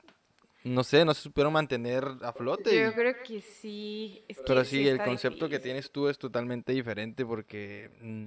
no 0.66 0.84
sé, 0.84 1.06
no 1.06 1.14
se 1.14 1.22
supieron 1.22 1.54
mantener 1.54 2.04
a 2.22 2.34
flote. 2.34 2.78
Yo 2.78 2.92
creo 2.92 3.16
que 3.26 3.40
sí. 3.40 4.26
es 4.28 4.36
que 4.36 4.44
Pero 4.46 4.66
sí, 4.66 4.86
el 4.86 5.02
concepto 5.02 5.48
que 5.48 5.60
tienes 5.60 5.90
tú 5.92 6.10
es 6.10 6.18
totalmente 6.18 6.74
diferente 6.74 7.26
porque 7.26 7.90
mm, 8.02 8.26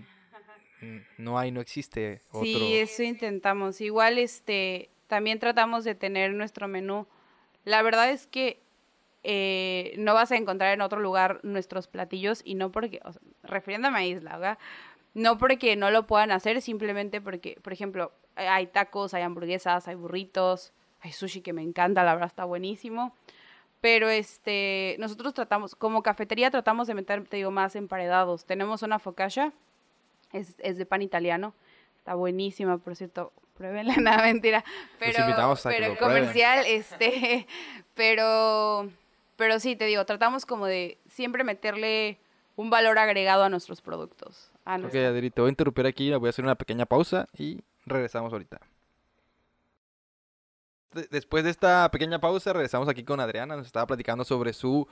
no 1.18 1.38
hay, 1.38 1.50
no 1.50 1.60
existe 1.60 2.22
otro. 2.30 2.44
Sí, 2.44 2.76
eso 2.76 3.02
intentamos. 3.02 3.82
Igual, 3.82 4.16
este, 4.16 4.88
también 5.06 5.38
tratamos 5.38 5.84
de 5.84 5.94
tener 5.94 6.32
nuestro 6.32 6.66
menú. 6.66 7.06
La 7.66 7.82
verdad 7.82 8.10
es 8.10 8.26
que 8.26 8.62
eh, 9.22 9.94
no 9.98 10.14
vas 10.14 10.32
a 10.32 10.36
encontrar 10.36 10.72
en 10.72 10.80
otro 10.80 11.00
lugar 11.00 11.40
nuestros 11.42 11.88
platillos 11.88 12.42
y 12.44 12.54
no 12.54 12.70
porque, 12.70 13.00
o 13.04 13.12
sea, 13.12 13.22
refiriéndome 13.42 13.98
a 13.98 14.06
Isla, 14.06 14.38
¿verdad? 14.38 14.58
No 15.14 15.38
porque 15.38 15.76
no 15.76 15.90
lo 15.90 16.06
puedan 16.06 16.30
hacer, 16.30 16.60
simplemente 16.62 17.20
porque, 17.20 17.58
por 17.62 17.72
ejemplo, 17.72 18.12
hay 18.36 18.66
tacos, 18.68 19.14
hay 19.14 19.22
hamburguesas, 19.22 19.88
hay 19.88 19.96
burritos, 19.96 20.72
hay 21.00 21.12
sushi 21.12 21.40
que 21.40 21.52
me 21.52 21.62
encanta, 21.62 22.04
la 22.04 22.14
verdad 22.14 22.28
está 22.28 22.44
buenísimo. 22.44 23.14
Pero 23.80 24.08
este, 24.08 24.96
nosotros 24.98 25.34
tratamos, 25.34 25.74
como 25.74 26.02
cafetería 26.02 26.50
tratamos 26.50 26.88
de 26.88 26.94
meter, 26.94 27.24
te 27.26 27.36
digo, 27.36 27.50
más 27.50 27.76
emparedados. 27.76 28.44
Tenemos 28.44 28.82
una 28.82 28.98
focaccia, 28.98 29.52
es, 30.32 30.56
es 30.58 30.78
de 30.78 30.86
pan 30.86 31.02
italiano, 31.02 31.54
está 31.96 32.14
buenísima, 32.14 32.78
por 32.78 32.96
cierto, 32.96 33.32
pruébenla, 33.54 33.96
nada, 34.00 34.22
mentira. 34.22 34.64
Pero, 34.98 35.24
pero 35.26 35.46
lo 35.48 35.56
prueben. 35.56 35.96
comercial, 35.96 36.64
este, 36.66 37.46
pero, 37.94 38.88
pero 39.38 39.58
sí, 39.60 39.74
te 39.76 39.86
digo, 39.86 40.04
tratamos 40.04 40.44
como 40.44 40.66
de 40.66 40.98
siempre 41.08 41.44
meterle 41.44 42.18
un 42.56 42.68
valor 42.70 42.98
agregado 42.98 43.44
a 43.44 43.48
nuestros 43.48 43.80
productos. 43.80 44.50
a 44.64 44.74
Ok, 44.74 44.80
nuestra- 44.82 45.08
Adri, 45.08 45.30
te 45.30 45.40
voy 45.40 45.48
a 45.48 45.50
interrumpir 45.50 45.86
aquí, 45.86 46.12
voy 46.12 46.26
a 46.26 46.30
hacer 46.30 46.44
una 46.44 46.56
pequeña 46.56 46.84
pausa 46.84 47.28
y 47.38 47.62
regresamos 47.86 48.32
ahorita. 48.32 48.60
De- 50.92 51.08
Después 51.10 51.44
de 51.44 51.50
esta 51.50 51.90
pequeña 51.90 52.20
pausa, 52.20 52.52
regresamos 52.52 52.88
aquí 52.88 53.04
con 53.04 53.20
Adriana, 53.20 53.56
nos 53.56 53.66
estaba 53.66 53.86
platicando 53.86 54.24
sobre 54.24 54.52
su 54.52 54.86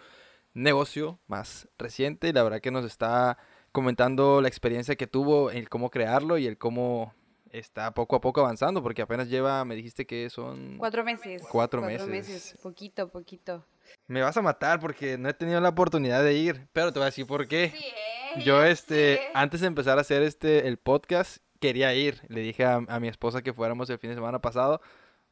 negocio 0.54 1.18
más 1.26 1.68
reciente 1.78 2.28
y 2.28 2.32
la 2.32 2.42
verdad 2.42 2.60
que 2.60 2.70
nos 2.70 2.84
está 2.84 3.36
comentando 3.72 4.40
la 4.40 4.48
experiencia 4.48 4.96
que 4.96 5.06
tuvo, 5.06 5.50
el 5.50 5.68
cómo 5.68 5.90
crearlo 5.90 6.38
y 6.38 6.46
el 6.46 6.56
cómo 6.56 7.12
está 7.52 7.92
poco 7.94 8.16
a 8.16 8.20
poco 8.20 8.40
avanzando, 8.40 8.82
porque 8.82 9.02
apenas 9.02 9.28
lleva, 9.28 9.64
me 9.64 9.74
dijiste 9.74 10.06
que 10.06 10.28
son... 10.30 10.76
Cuatro 10.78 11.04
meses. 11.04 11.42
Cuatro 11.50 11.82
meses. 11.82 12.56
Poquito, 12.62 13.08
poquito. 13.08 13.64
Me 14.08 14.22
vas 14.22 14.36
a 14.36 14.42
matar 14.42 14.80
porque 14.80 15.16
no 15.18 15.28
he 15.28 15.34
tenido 15.34 15.60
la 15.60 15.68
oportunidad 15.70 16.22
de 16.22 16.34
ir, 16.34 16.68
pero 16.72 16.92
te 16.92 16.98
voy 16.98 17.04
a 17.04 17.06
decir 17.06 17.26
por 17.26 17.46
qué. 17.48 17.64
¿eh? 17.64 18.42
Yo, 18.44 18.62
este, 18.64 19.20
antes 19.34 19.60
de 19.60 19.68
empezar 19.68 19.98
a 19.98 20.00
hacer 20.02 20.22
este, 20.22 20.66
el 20.68 20.76
podcast, 20.76 21.38
quería 21.60 21.94
ir. 21.94 22.20
Le 22.28 22.40
dije 22.40 22.64
a, 22.64 22.76
a 22.88 23.00
mi 23.00 23.08
esposa 23.08 23.42
que 23.42 23.52
fuéramos 23.52 23.88
el 23.90 23.98
fin 23.98 24.10
de 24.10 24.16
semana 24.16 24.40
pasado, 24.40 24.80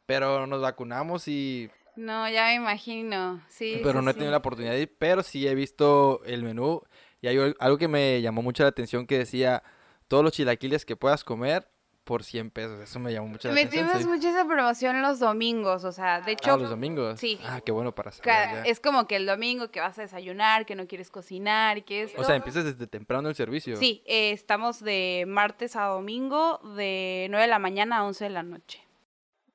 pero 0.06 0.46
nos 0.46 0.60
vacunamos 0.62 1.28
y... 1.28 1.70
No, 1.96 2.28
ya 2.28 2.46
me 2.46 2.54
imagino. 2.54 3.40
Sí. 3.48 3.78
pero 3.82 4.00
sí, 4.00 4.04
no 4.04 4.10
he 4.10 4.14
sí. 4.14 4.18
tenido 4.18 4.32
la 4.32 4.38
oportunidad 4.38 4.72
de 4.72 4.80
ir, 4.82 4.96
pero 4.98 5.22
sí 5.22 5.46
he 5.46 5.54
visto 5.54 6.22
el 6.24 6.42
menú 6.42 6.82
y 7.20 7.28
hay 7.28 7.38
al- 7.38 7.56
algo 7.60 7.78
que 7.78 7.86
me 7.88 8.20
llamó 8.20 8.42
mucho 8.42 8.64
la 8.64 8.68
atención 8.70 9.06
que 9.06 9.18
decía, 9.18 9.62
todos 10.08 10.24
los 10.24 10.32
chilaquiles 10.32 10.84
que 10.84 10.96
puedas 10.96 11.22
comer 11.22 11.68
por 12.04 12.22
100 12.22 12.50
pesos. 12.50 12.78
Eso 12.80 12.98
me 13.00 13.12
llamó 13.12 13.28
mucho 13.28 13.48
la 13.48 13.54
atención. 13.54 13.86
Metimos 13.86 14.02
sí. 14.02 14.08
mucho 14.08 14.28
esa 14.28 14.46
promoción 14.46 15.02
los 15.02 15.18
domingos, 15.18 15.84
o 15.84 15.92
sea, 15.92 16.20
de 16.20 16.32
hecho, 16.32 16.52
Ah, 16.52 16.56
los 16.58 16.70
domingos. 16.70 17.18
sí. 17.18 17.40
Ah, 17.44 17.60
qué 17.64 17.72
bueno 17.72 17.94
para 17.94 18.12
saber. 18.12 18.26
ya. 18.26 18.62
es 18.64 18.78
como 18.78 19.06
que 19.06 19.16
el 19.16 19.26
domingo 19.26 19.70
que 19.70 19.80
vas 19.80 19.98
a 19.98 20.02
desayunar, 20.02 20.66
que 20.66 20.74
no 20.76 20.86
quieres 20.86 21.10
cocinar, 21.10 21.82
que 21.84 22.02
esto. 22.02 22.20
O 22.20 22.24
sea, 22.24 22.36
empiezas 22.36 22.64
desde 22.64 22.86
temprano 22.86 23.28
el 23.28 23.34
servicio. 23.34 23.76
Sí, 23.76 24.02
eh, 24.06 24.32
estamos 24.32 24.80
de 24.80 25.24
martes 25.26 25.76
a 25.76 25.84
domingo, 25.86 26.58
de 26.76 27.26
9 27.30 27.42
de 27.42 27.48
la 27.50 27.58
mañana 27.58 27.98
a 27.98 28.04
11 28.04 28.24
de 28.24 28.30
la 28.30 28.42
noche. 28.42 28.80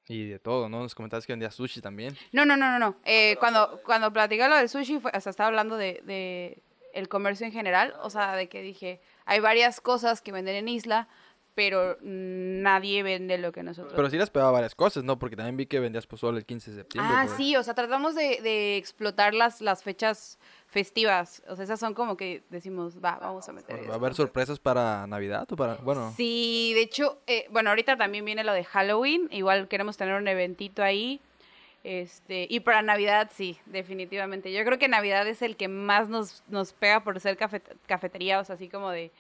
Y 0.08 0.28
de 0.28 0.40
todo, 0.40 0.70
¿no? 0.70 0.80
Nos 0.80 0.96
comentabas 0.96 1.28
que 1.28 1.34
vendía 1.34 1.52
sushi 1.52 1.82
también. 1.82 2.18
No, 2.32 2.44
no, 2.44 2.58
no, 2.58 2.72
no, 2.72 2.80
no. 2.80 2.96
Eh, 3.06 3.36
cuando, 3.40 3.80
cuando 3.86 4.12
platicé 4.12 4.50
lo 4.50 4.56
del 4.58 4.68
sushi, 4.68 5.00
fue, 5.00 5.12
o 5.14 5.22
sea, 5.22 5.30
estaba 5.30 5.50
hablando 5.50 5.78
de, 5.78 6.02
de 6.04 6.64
el 6.96 7.08
comercio 7.08 7.46
en 7.46 7.52
general, 7.52 7.94
o 8.02 8.10
sea, 8.10 8.36
de 8.36 8.50
que 8.50 8.64
dije, 8.64 9.02
hay 9.26 9.40
varias 9.40 9.80
cosas 9.80 10.22
que 10.22 10.32
venden 10.32 10.56
en 10.56 10.68
Isla, 10.68 11.08
pero 11.60 11.98
nadie 12.02 13.04
vende 13.04 13.38
lo 13.38 13.52
que 13.52 13.64
nosotros 13.64 13.92
Pero 13.94 14.10
sí 14.10 14.18
les 14.18 14.30
pegaba 14.30 14.52
varias 14.52 14.76
cosas, 14.76 15.04
¿no? 15.04 15.20
Porque 15.20 15.36
también 15.36 15.58
vi 15.58 15.66
que 15.66 15.82
vendías 15.82 16.08
pozole 16.08 16.38
el 16.40 16.46
15 16.46 16.72
de 16.72 16.78
septiembre. 16.78 17.14
Ah, 17.14 17.28
sí, 17.36 17.58
o 17.58 17.64
sea, 17.64 17.74
tratamos 17.74 18.16
de, 18.16 18.40
de 18.42 18.78
explotar 18.78 19.34
las, 19.34 19.60
las 19.60 19.84
fechas 19.84 20.40
festivas. 20.68 21.44
O 21.50 21.58
sea, 21.58 21.66
esas 21.66 21.78
son 21.78 21.94
como 21.94 22.16
que 22.16 22.44
decimos, 22.50 23.00
va, 23.04 23.18
vamos 23.20 23.50
a 23.50 23.52
meter 23.52 23.90
¿Va 23.90 23.94
a 23.94 23.98
haber 23.98 24.14
sorpresas 24.14 24.58
para 24.58 25.06
Navidad 25.06 25.52
o 25.52 25.58
para...? 25.58 25.76
Bueno, 25.76 26.14
Sí, 26.16 26.72
de 26.76 26.82
hecho, 26.84 27.20
eh, 27.28 27.46
bueno, 27.52 27.72
ahorita 27.72 27.98
también 27.98 28.24
viene 28.24 28.46
lo 28.46 28.54
de 28.54 28.64
Halloween. 28.64 29.28
Igual 29.32 29.68
queremos 29.68 29.98
tener 29.98 30.14
un 30.16 30.30
eventito 30.30 30.82
ahí. 30.82 31.20
Este, 31.84 32.48
y 32.50 32.62
para 32.62 32.82
Navidad, 32.82 33.32
sí, 33.36 33.58
definitivamente. 33.66 34.54
Yo 34.54 34.64
creo 34.64 34.80
que 34.80 34.88
Navidad 34.88 35.28
es 35.28 35.42
el 35.42 35.58
que 35.58 35.68
más 35.68 36.08
nos, 36.08 36.42
nos 36.48 36.72
pega 36.72 37.04
por 37.04 37.20
ser 37.20 37.38
cafet- 37.38 37.76
cafetería, 37.86 38.40
o 38.40 38.46
sea, 38.46 38.56
así 38.56 38.70
como 38.70 38.92
de 38.92 39.12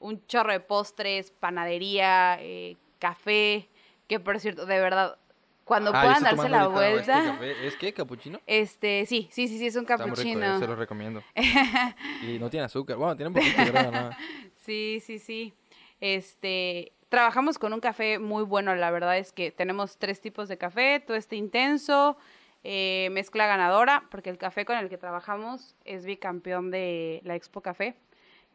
un 0.00 0.24
chorro 0.26 0.52
de 0.52 0.60
postres, 0.60 1.30
panadería, 1.30 2.38
eh, 2.40 2.76
café. 2.98 3.68
Que 4.06 4.20
por 4.20 4.38
cierto, 4.40 4.64
de 4.66 4.80
verdad, 4.80 5.18
cuando 5.64 5.90
Ah, 5.94 6.02
puedan 6.02 6.22
darse 6.22 6.48
la 6.48 6.62
ahorita 6.62 6.78
vuelta. 6.80 7.18
este 7.18 7.30
café. 7.30 7.66
¿Es 7.66 7.76
qué? 7.76 7.92
¿Capuchino? 7.92 8.40
Este, 8.46 9.04
sí, 9.06 9.28
sí, 9.30 9.48
sí, 9.48 9.58
sí, 9.58 9.66
es 9.66 9.76
un 9.76 9.86
rico, 9.86 9.98
capuchino. 9.98 10.56
eh, 10.56 10.58
se 10.58 10.66
lo 10.66 10.76
recomiendo. 10.76 11.22
y 12.22 12.38
no 12.38 12.48
tiene 12.48 12.66
azúcar. 12.66 12.96
Bueno, 12.96 13.16
tiene 13.16 13.28
un 13.28 13.34
poquito, 13.34 13.62
creo, 13.70 13.90
¿no? 13.90 14.10
Sí, 14.64 15.00
sí, 15.04 15.18
sí. 15.18 15.54
Este, 16.00 16.92
trabajamos 17.08 17.58
con 17.58 17.72
un 17.72 17.80
café 17.80 18.18
muy 18.18 18.44
bueno, 18.44 18.74
la 18.74 18.90
verdad 18.90 19.16
es 19.18 19.32
que 19.32 19.50
tenemos 19.50 19.96
tres 19.98 20.20
tipos 20.20 20.48
de 20.48 20.58
café, 20.58 21.00
todo 21.00 21.16
este 21.16 21.36
intenso, 21.36 22.16
eh, 22.64 23.08
mezcla 23.12 23.46
ganadora, 23.46 24.04
porque 24.10 24.30
el 24.30 24.36
café 24.38 24.64
con 24.64 24.76
el 24.76 24.88
que 24.88 24.98
trabajamos 24.98 25.74
es 25.84 26.04
bicampeón 26.04 26.70
de 26.70 27.20
la 27.24 27.34
Expo 27.34 27.60
Café, 27.62 27.94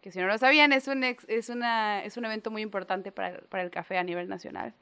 que 0.04 0.12
si 0.12 0.20
no 0.20 0.28
lo 0.28 0.38
sabían, 0.38 0.74
es 0.74 0.88
un, 0.88 1.04
ex- 1.04 1.26
es 1.30 1.50
una, 1.50 2.04
es 2.04 2.18
un 2.18 2.26
evento 2.26 2.52
muy 2.52 2.62
importante 2.62 3.12
para, 3.12 3.30
el- 3.30 3.42
para 3.46 3.64
el 3.64 3.72
café 3.72 3.98
a 3.98 4.04
nivel 4.04 4.28
nacional. 4.28 4.76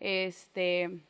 Este, 0.00 1.00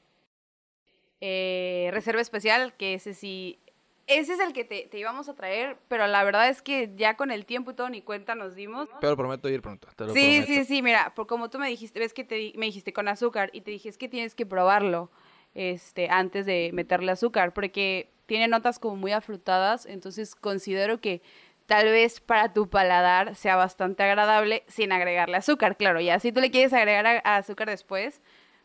eh, 1.21 1.89
reserva 1.93 2.21
especial, 2.21 2.75
que 2.75 2.95
ese 2.95 3.15
sí, 3.15 3.59
ese 4.07 4.35
es 4.35 4.41
el 4.41 4.53
que 4.53 4.65
te, 4.65 4.87
te 4.91 4.99
íbamos 4.99 5.29
a 5.29 5.35
traer, 5.35 5.79
pero 5.89 6.07
la 6.07 6.23
verdad 6.25 6.49
es 6.49 6.61
que 6.61 6.91
ya 6.97 7.17
con 7.17 7.31
el 7.31 7.47
tiempo 7.47 7.71
y 7.71 7.75
todo 7.75 7.89
ni 7.89 8.03
cuenta 8.03 8.35
nos 8.35 8.55
dimos. 8.55 8.89
Pero 9.01 9.17
prometo 9.17 9.49
ir 9.49 9.63
pronto. 9.63 9.89
Te 9.97 10.05
lo 10.05 10.13
Sí, 10.13 10.21
prometo. 10.21 10.47
sí, 10.47 10.65
sí, 10.65 10.83
mira, 10.83 11.15
por 11.15 11.27
como 11.27 11.49
tú 11.49 11.59
me 11.59 11.69
dijiste, 11.69 11.99
ves 12.01 12.13
que 12.13 12.25
te, 12.25 12.53
me 12.57 12.67
dijiste 12.67 12.93
con 12.93 13.09
azúcar 13.09 13.51
y 13.55 13.63
te 13.63 13.71
dije 13.71 13.89
es 13.89 13.97
que 13.97 14.09
tienes 14.09 14.35
que 14.35 14.45
probarlo 14.45 15.11
este, 15.55 16.09
antes 16.11 16.45
de 16.45 16.71
meterle 16.75 17.13
azúcar, 17.13 17.55
porque 17.55 18.11
tiene 18.27 18.49
notas 18.49 18.79
como 18.79 18.97
muy 18.97 19.13
afrutadas, 19.13 19.87
entonces 19.87 20.35
considero 20.35 21.01
que 21.01 21.23
tal 21.67 21.87
vez 21.87 22.21
para 22.21 22.53
tu 22.53 22.69
paladar 22.69 23.35
sea 23.37 23.57
bastante 23.57 24.03
agradable 24.03 24.65
sin 24.69 24.93
agregarle 24.93 25.37
azúcar, 25.37 25.77
claro, 25.77 26.01
ya 26.01 26.19
si 26.19 26.33
tú 26.33 26.41
le 26.41 26.51
quieres 26.51 26.73
agregar 26.73 27.07
a- 27.07 27.23
a 27.25 27.37
azúcar 27.37 27.69
después, 27.69 28.21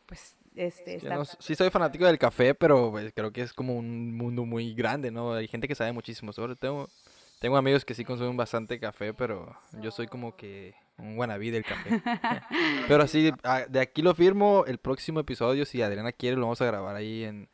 pues 0.05 0.37
este, 0.55 0.95
está... 0.95 1.15
no- 1.15 1.25
sí 1.25 1.55
soy 1.55 1.69
fanático 1.69 2.05
del 2.05 2.17
café, 2.19 2.53
pero 2.55 2.91
pues, 2.91 3.13
creo 3.15 3.31
que 3.31 3.41
es 3.41 3.53
como 3.53 3.75
un 3.77 4.15
mundo 4.15 4.45
muy 4.45 4.73
grande, 4.73 5.11
¿no? 5.11 5.33
Hay 5.33 5.47
gente 5.47 5.67
que 5.67 5.75
sabe 5.75 5.91
muchísimo 5.93 6.33
sobre. 6.33 6.55
Tengo, 6.55 6.89
tengo 7.39 7.55
amigos 7.57 7.85
que 7.85 7.93
sí 7.93 8.03
consumen 8.03 8.35
bastante 8.35 8.79
café, 8.79 9.13
pero 9.13 9.55
yo 9.81 9.91
soy 9.91 10.07
como 10.07 10.35
que 10.35 10.73
un 10.97 11.15
guanabí 11.15 11.49
del 11.51 11.63
café. 11.63 12.01
pero 12.89 13.07
sí, 13.07 13.31
ah, 13.43 13.63
de 13.69 13.79
aquí 13.79 14.01
lo 14.01 14.13
firmo. 14.13 14.65
El 14.67 14.79
próximo 14.79 15.21
episodio, 15.21 15.65
si 15.65 15.81
Adriana 15.81 16.11
quiere, 16.11 16.35
lo 16.35 16.41
vamos 16.43 16.61
a 16.61 16.65
grabar 16.65 16.95
ahí 16.95 17.23
en... 17.23 17.47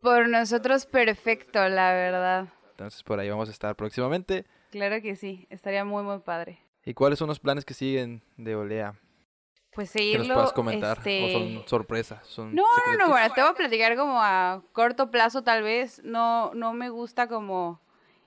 Por 0.00 0.28
nosotros 0.28 0.86
perfecto, 0.86 1.68
la 1.68 1.92
verdad. 1.92 2.46
Entonces 2.72 3.02
por 3.02 3.18
ahí 3.20 3.30
vamos 3.30 3.48
a 3.48 3.52
estar 3.52 3.74
próximamente. 3.76 4.44
Claro 4.70 5.00
que 5.00 5.16
sí, 5.16 5.46
estaría 5.50 5.84
muy, 5.84 6.02
muy 6.02 6.18
padre. 6.18 6.58
¿Y 6.84 6.94
cuáles 6.94 7.18
son 7.18 7.28
los 7.28 7.38
planes 7.38 7.64
que 7.64 7.74
siguen 7.74 8.22
de 8.36 8.56
Olea? 8.56 8.94
Pues 9.72 9.90
Que 9.92 10.00
seguirlo. 10.00 10.26
nos 10.26 10.34
puedas 10.34 10.52
comentar. 10.52 10.98
este... 10.98 11.24
¿O 11.24 11.38
son 11.38 11.68
sorpresas? 11.68 12.26
¿Son 12.26 12.54
No, 12.54 12.62
no, 12.62 12.68
no, 12.68 12.74
secretos? 12.84 13.08
bueno, 13.08 13.34
te 13.34 13.40
voy 13.40 13.50
a 13.50 13.54
platicar 13.54 13.96
como 13.96 14.20
a 14.22 14.62
corto 14.72 15.10
plazo 15.10 15.42
tal 15.42 15.62
vez. 15.62 16.02
No, 16.04 16.52
no 16.54 16.72
me 16.74 16.90
gusta 16.90 17.26
como 17.28 17.80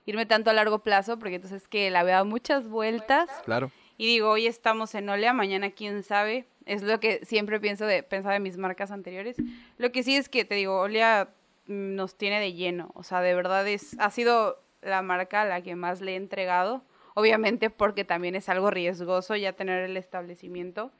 irme 0.06 0.26
tanto 0.26 0.50
a 0.50 0.52
largo 0.54 0.80
plazo 0.80 1.18
porque 1.18 1.36
entonces 1.36 1.68
que 1.68 1.90
la 1.90 2.02
veo 2.02 2.24
muchas 2.24 2.68
vueltas 2.68 3.28
Claro. 3.44 3.70
y 3.96 4.06
digo, 4.06 4.30
hoy 4.30 4.46
estamos 4.46 4.94
en 4.94 5.08
Olea, 5.08 5.32
mañana 5.32 5.70
quién 5.70 6.02
sabe. 6.02 6.46
Es 6.64 6.82
lo 6.82 6.98
que 6.98 7.24
siempre 7.24 7.60
pienso 7.60 7.86
de 7.86 8.02
pensaba 8.02 8.34
de 8.34 8.40
mis 8.40 8.56
marcas 8.56 8.90
anteriores. 8.90 9.36
Lo 9.78 9.92
que 9.92 10.02
sí 10.02 10.16
es 10.16 10.28
que 10.28 10.44
te 10.44 10.56
digo, 10.56 10.80
Olea 10.80 11.28
nos 11.66 12.16
tiene 12.16 12.40
de 12.40 12.52
lleno, 12.52 12.90
o 12.94 13.02
sea, 13.02 13.20
de 13.20 13.34
verdad 13.34 13.66
es 13.68 13.96
ha 13.98 14.10
sido 14.10 14.62
la 14.82 15.02
marca 15.02 15.42
a 15.42 15.46
la 15.46 15.62
que 15.62 15.74
más 15.74 16.00
le 16.00 16.12
he 16.12 16.16
entregado, 16.16 16.82
obviamente 17.14 17.70
porque 17.70 18.04
también 18.04 18.34
es 18.34 18.48
algo 18.48 18.70
riesgoso 18.70 19.36
ya 19.36 19.52
tener 19.54 19.82
el 19.84 19.96
establecimiento. 19.96 20.92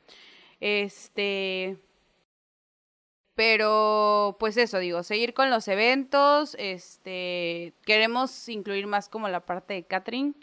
Este, 0.60 1.76
pero, 3.36 4.36
pues 4.40 4.56
eso, 4.56 4.78
digo, 4.78 5.02
seguir 5.02 5.34
con 5.34 5.50
los 5.50 5.68
eventos, 5.68 6.56
este, 6.58 7.74
queremos 7.84 8.48
incluir 8.48 8.86
más 8.86 9.10
como 9.10 9.28
la 9.28 9.40
parte 9.40 9.74
de 9.74 9.84
catering. 9.84 10.34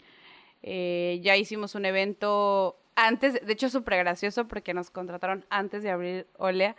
Eh, 0.62 1.18
ya 1.20 1.36
hicimos 1.36 1.74
un 1.74 1.86
evento 1.86 2.78
antes, 2.94 3.44
de 3.44 3.52
hecho 3.52 3.68
súper 3.68 3.98
gracioso 3.98 4.46
porque 4.46 4.74
nos 4.74 4.90
contrataron 4.90 5.44
antes 5.50 5.82
de 5.82 5.90
abrir 5.90 6.28
Olea, 6.38 6.76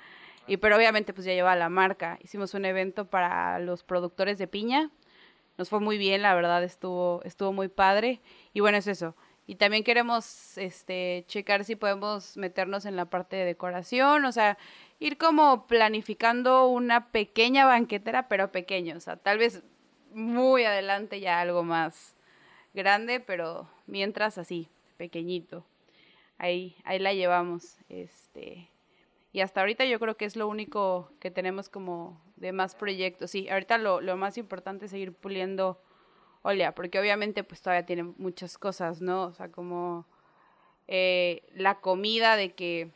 y 0.47 0.58
pero 0.58 0.75
obviamente 0.75 1.13
pues 1.13 1.25
ya 1.25 1.34
lleva 1.34 1.55
la 1.55 1.69
marca. 1.69 2.19
Hicimos 2.21 2.53
un 2.53 2.65
evento 2.65 3.05
para 3.05 3.60
los 3.60 3.84
productores 3.84 4.38
de 4.38 4.47
piña, 4.47 4.91
nos 5.58 5.69
fue 5.69 5.79
muy 5.79 5.97
bien, 5.97 6.21
la 6.21 6.36
verdad 6.36 6.63
estuvo, 6.63 7.21
estuvo 7.23 7.53
muy 7.53 7.67
padre, 7.67 8.21
y 8.53 8.60
bueno, 8.60 8.77
es 8.77 8.88
eso. 8.88 9.15
Y 9.47 9.55
también 9.55 9.84
queremos 9.84 10.58
este, 10.58 11.23
checar 11.27 11.63
si 11.65 11.75
podemos 11.75 12.36
meternos 12.36 12.86
en 12.86 12.95
la 12.95 13.05
parte 13.05 13.36
de 13.36 13.45
decoración, 13.45 14.25
o 14.25 14.31
sea, 14.31 14.58
ir 14.99 15.17
como 15.17 15.67
planificando 15.67 16.67
una 16.67 17.12
pequeña 17.12 17.65
banquetera, 17.65 18.27
pero 18.27 18.51
pequeño, 18.51 18.97
o 18.97 18.99
sea, 18.99 19.17
tal 19.17 19.38
vez 19.38 19.63
muy 20.12 20.63
adelante 20.63 21.19
ya 21.19 21.41
algo 21.41 21.63
más 21.63 22.15
grande, 22.73 23.19
pero 23.19 23.69
mientras 23.86 24.38
así, 24.38 24.67
pequeñito. 24.97 25.65
Ahí, 26.38 26.75
ahí 26.84 26.99
la 26.99 27.13
llevamos. 27.13 27.77
Este, 27.89 28.69
y 29.36 29.41
hasta 29.41 29.60
ahorita 29.60 29.84
yo 29.84 30.00
creo 30.00 30.15
que 30.15 30.24
es 30.24 30.38
lo 30.38 30.48
único 30.48 31.12
que 31.19 31.30
tenemos 31.30 31.67
como 31.67 32.21
de 32.38 32.54
más 32.54 32.74
proyectos. 32.74 33.32
Sí, 33.32 33.50
ahorita 33.50 33.78
lo, 33.78 34.00
lo 34.00 34.15
más 34.15 34.38
importante 34.38 34.86
es 34.86 34.91
seguir 34.91 35.12
puliendo 35.12 35.78
Olea, 36.41 36.74
porque 36.74 37.02
obviamente 37.02 37.43
pues 37.43 37.62
todavía 37.62 37.86
tiene 37.86 38.04
muchas 38.04 38.58
cosas, 38.58 39.02
¿no? 39.02 39.24
O 39.24 39.34
sea, 39.34 39.52
como 39.52 40.06
eh, 40.88 41.43
la 41.54 41.82
comida 41.82 42.38
de 42.38 42.54
que 42.54 42.91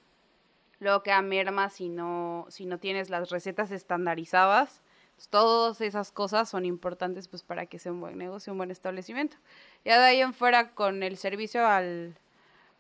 luego 0.80 1.04
queda 1.04 1.22
merma 1.22 1.70
si 1.70 1.90
no, 1.90 2.46
si 2.48 2.66
no 2.66 2.80
tienes 2.80 3.10
las 3.10 3.32
recetas 3.32 3.72
estandarizadas. 3.72 4.82
Pues, 5.18 5.28
todas 5.28 5.82
esas 5.82 6.14
cosas 6.14 6.48
son 6.48 6.64
importantes 6.64 7.28
pues 7.28 7.44
para 7.44 7.66
que 7.66 7.80
sea 7.80 7.92
un 7.92 8.00
buen 8.00 8.18
negocio, 8.18 8.54
un 8.54 8.60
buen 8.60 8.72
establecimiento. 8.72 9.36
Ya 9.84 10.00
de 10.00 10.06
ahí 10.06 10.22
en 10.22 10.34
fuera 10.34 10.72
con 10.72 11.04
el 11.04 11.18
servicio 11.18 11.68
al 11.68 12.16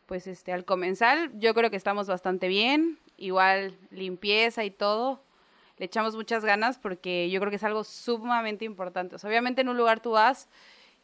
pues 0.05 0.27
este 0.27 0.53
al 0.53 0.63
comensal, 0.63 1.37
yo 1.37 1.53
creo 1.53 1.69
que 1.69 1.75
estamos 1.75 2.07
bastante 2.07 2.47
bien, 2.47 2.97
igual 3.19 3.77
limpieza 3.91 4.63
y 4.63 4.71
todo. 4.71 5.21
Le 5.77 5.85
echamos 5.85 6.15
muchas 6.15 6.43
ganas 6.43 6.77
porque 6.77 7.29
yo 7.29 7.39
creo 7.39 7.49
que 7.49 7.55
es 7.55 7.63
algo 7.63 7.83
sumamente 7.83 8.65
importante. 8.65 9.15
O 9.15 9.19
sea, 9.19 9.29
obviamente 9.29 9.61
en 9.61 9.69
un 9.69 9.77
lugar 9.77 10.01
tú 10.01 10.11
vas 10.11 10.49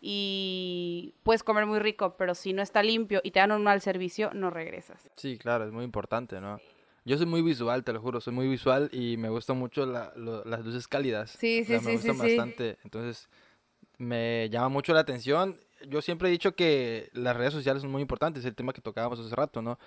y 0.02 1.14
puedes 1.24 1.44
comer 1.44 1.66
muy 1.66 1.80
rico, 1.80 2.16
pero 2.18 2.36
si 2.36 2.54
no 2.54 2.62
está 2.62 2.84
limpio 2.84 3.22
y 3.24 3.32
te 3.32 3.40
dan 3.40 3.52
un 3.52 3.64
mal 3.64 3.82
servicio, 3.82 4.32
no 4.34 4.50
regresas. 4.50 5.10
Sí, 5.16 5.38
claro, 5.38 5.66
es 5.66 5.72
muy 5.72 5.84
importante, 5.84 6.40
¿no? 6.42 6.60
Yo 7.06 7.18
soy 7.18 7.26
muy 7.26 7.42
visual, 7.42 7.84
te 7.84 7.94
lo 7.94 8.02
juro, 8.02 8.20
soy 8.20 8.34
muy 8.34 8.48
visual 8.48 8.90
y 8.92 9.18
me 9.18 9.30
gustan 9.30 9.58
mucho 9.58 9.86
la- 9.86 10.12
lo- 10.16 10.44
las 10.44 10.66
luces 10.66 10.88
cálidas. 10.88 11.32
Sí, 11.40 11.62
O 11.62 11.66
sea, 11.66 11.80
sí, 11.80 11.86
me 11.86 11.92
sí, 11.92 11.98
sí, 12.02 12.08
gustan 12.10 12.16
sí. 12.16 12.22
bastante. 12.22 12.78
Entonces, 12.84 13.30
me 13.98 14.50
llama 14.50 14.70
mucho 14.70 14.94
la 14.94 15.02
atención. 15.02 15.60
Yo 15.88 16.02
siempre 16.02 16.30
he 16.30 16.32
dicho 16.32 16.56
que 16.56 17.10
las 17.14 17.36
redes 17.38 17.54
sociales 17.54 17.82
son 17.82 17.92
muy 17.92 18.02
importantes, 18.02 18.44
el 18.46 18.56
tema 18.56 18.74
que 18.74 18.82
tocábamos 18.82 19.20
hace 19.20 19.36
rato, 19.36 19.62
¿no? 19.62 19.78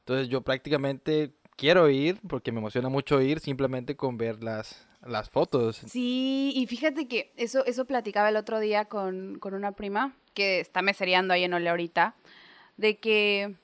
Entonces, 0.00 0.28
yo 0.28 0.40
prácticamente 0.42 1.34
quiero 1.58 1.90
ir, 1.90 2.18
porque 2.26 2.52
me 2.52 2.60
emociona 2.60 2.88
mucho 2.88 3.20
ir, 3.20 3.40
simplemente 3.40 3.96
con 3.96 4.16
ver 4.16 4.42
las, 4.42 4.88
las 5.04 5.28
fotos. 5.28 5.76
Sí, 5.76 6.52
y 6.54 6.66
fíjate 6.66 7.06
que 7.08 7.32
eso, 7.36 7.66
eso 7.66 7.84
platicaba 7.84 8.30
el 8.30 8.36
otro 8.36 8.60
día 8.60 8.86
con, 8.86 9.38
con 9.38 9.52
una 9.52 9.72
prima 9.72 10.14
que 10.32 10.60
está 10.60 10.80
mesereando 10.80 11.34
ahí 11.34 11.44
en 11.44 11.52
Ole 11.52 11.68
ahorita, 11.68 12.14
de 12.78 12.96
que 12.98 13.56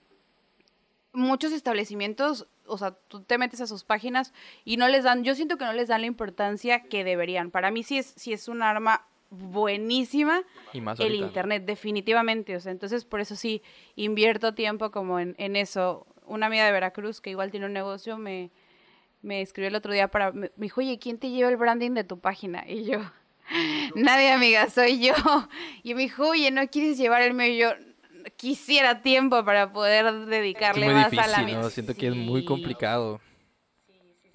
muchos 1.13 1.53
establecimientos, 1.53 2.49
o 2.67 2.77
sea, 2.77 2.97
tú 3.09 3.23
te 3.23 3.39
metes 3.39 3.61
a 3.61 3.67
sus 3.69 3.85
páginas 3.85 4.35
y 4.65 4.77
no 4.77 4.89
les 4.89 5.05
dan, 5.05 5.23
yo 5.23 5.37
siento 5.37 5.57
que 5.57 5.65
no 5.65 5.73
les 5.73 5.89
dan 5.89 6.01
la 6.01 6.09
importancia 6.09 6.83
que 6.83 7.05
deberían. 7.05 7.53
Para 7.53 7.71
mí 7.71 7.85
sí 7.85 7.99
es, 7.99 8.13
sí 8.17 8.33
es 8.33 8.49
un 8.49 8.63
arma 8.63 9.07
buenísima 9.31 10.43
Y 10.73 10.81
más 10.81 10.99
el 11.01 11.15
internet, 11.15 11.65
definitivamente. 11.65 12.57
O 12.57 12.61
sea, 12.61 12.73
entonces 12.73 13.05
por 13.05 13.21
eso 13.21 13.37
sí 13.37 13.63
invierto 13.97 14.55
tiempo 14.55 14.91
como 14.91 15.19
en, 15.19 15.35
en 15.39 15.57
eso. 15.57 16.07
Una 16.25 16.47
amiga 16.47 16.65
de 16.65 16.73
Veracruz 16.73 17.21
que 17.21 17.31
igual 17.31 17.51
tiene 17.51 17.67
un 17.67 17.73
negocio 17.73 18.19
me, 18.19 18.51
me 19.23 19.41
escribió 19.41 19.69
el 19.69 19.75
otro 19.75 19.93
día 19.93 20.09
para, 20.09 20.33
me, 20.33 20.51
dijo, 20.57 20.81
oye, 20.81 20.99
¿quién 20.99 21.19
te 21.19 21.31
lleva 21.31 21.51
el 21.51 21.57
branding 21.57 21.93
de 21.93 22.05
tu 22.05 22.19
página? 22.19 22.65
Y 22.67 22.85
yo, 22.85 23.01
nadie 23.95 24.31
amiga, 24.33 24.69
soy 24.71 25.01
yo. 25.01 25.15
Y 25.83 25.95
me 25.95 26.03
dijo, 26.03 26.29
oye, 26.29 26.51
¿no 26.51 26.67
quieres 26.69 26.99
llevar 26.99 27.23
el 27.23 27.35
mío? 27.35 27.47
Y 27.47 27.59
yo, 27.59 27.71
quisiera 28.37 29.03
tiempo 29.03 29.45
para 29.45 29.73
poder 29.73 30.07
Es 30.07 30.27
dedicarle 30.27 30.87
muy 30.87 30.95
más 30.95 31.11
difícil, 31.11 31.35
a 31.35 31.43
la 31.43 31.61
¿no? 31.61 31.71
Siento 31.71 31.95
que 31.95 32.09
es 32.09 32.15
muy 32.15 32.45
complicado. 32.45 33.21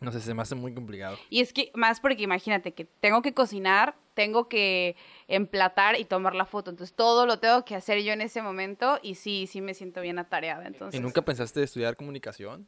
No 0.01 0.11
sé, 0.11 0.21
se 0.21 0.33
me 0.33 0.41
hace 0.41 0.55
muy 0.55 0.73
complicado. 0.73 1.17
Y 1.29 1.41
es 1.41 1.51
que 1.51 1.71
más 1.75 1.99
porque 1.99 2.23
imagínate 2.23 2.73
que 2.73 2.85
tengo 2.85 3.21
que 3.21 3.33
cocinar, 3.33 3.95
tengo 4.13 4.47
que 4.47 4.95
emplatar 5.27 5.99
y 5.99 6.05
tomar 6.05 6.35
la 6.35 6.45
foto. 6.45 6.69
Entonces 6.71 6.95
todo 6.95 7.25
lo 7.25 7.39
tengo 7.39 7.65
que 7.65 7.75
hacer 7.75 8.01
yo 8.01 8.13
en 8.13 8.21
ese 8.21 8.41
momento 8.41 8.99
y 9.01 9.15
sí, 9.15 9.47
sí 9.47 9.61
me 9.61 9.73
siento 9.73 10.01
bien 10.01 10.19
atareada. 10.19 10.65
Entonces, 10.65 10.99
¿Y 10.99 11.03
nunca 11.03 11.21
pensaste 11.21 11.63
estudiar 11.63 11.95
comunicación? 11.95 12.67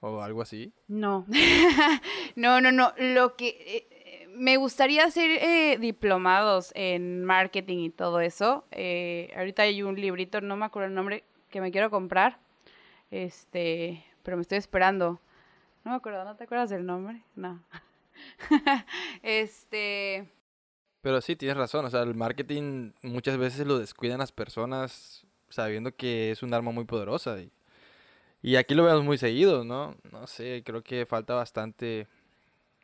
¿O 0.00 0.20
algo 0.20 0.42
así? 0.42 0.72
No. 0.86 1.26
no, 2.36 2.60
no, 2.60 2.70
no. 2.70 2.92
Lo 2.98 3.34
que 3.34 3.88
eh, 3.88 4.28
me 4.28 4.56
gustaría 4.56 5.04
hacer 5.04 5.30
eh, 5.42 5.78
diplomados 5.78 6.70
en 6.74 7.24
marketing 7.24 7.78
y 7.78 7.90
todo 7.90 8.20
eso. 8.20 8.64
Eh, 8.70 9.32
ahorita 9.36 9.62
hay 9.62 9.82
un 9.82 10.00
librito, 10.00 10.40
no 10.40 10.56
me 10.56 10.66
acuerdo 10.66 10.88
el 10.88 10.94
nombre, 10.94 11.24
que 11.50 11.60
me 11.60 11.72
quiero 11.72 11.90
comprar. 11.90 12.38
Este, 13.10 14.04
pero 14.22 14.36
me 14.36 14.42
estoy 14.42 14.58
esperando. 14.58 15.20
No 15.88 15.92
me 15.92 15.96
acuerdo, 15.96 16.22
¿no 16.22 16.36
te 16.36 16.44
acuerdas 16.44 16.68
del 16.68 16.84
nombre? 16.84 17.22
No. 17.34 17.64
este... 19.22 20.28
Pero 21.00 21.22
sí, 21.22 21.34
tienes 21.34 21.56
razón, 21.56 21.86
o 21.86 21.88
sea, 21.88 22.02
el 22.02 22.14
marketing 22.14 22.92
muchas 23.00 23.38
veces 23.38 23.66
lo 23.66 23.78
descuidan 23.78 24.18
las 24.18 24.30
personas 24.30 25.26
sabiendo 25.48 25.96
que 25.96 26.30
es 26.30 26.42
un 26.42 26.52
arma 26.52 26.72
muy 26.72 26.84
poderosa. 26.84 27.40
Y, 27.40 27.50
y 28.42 28.56
aquí 28.56 28.74
lo 28.74 28.84
vemos 28.84 29.02
muy 29.02 29.16
seguido, 29.16 29.64
¿no? 29.64 29.96
No 30.12 30.26
sé, 30.26 30.62
creo 30.62 30.82
que 30.82 31.06
falta 31.06 31.32
bastante 31.32 32.06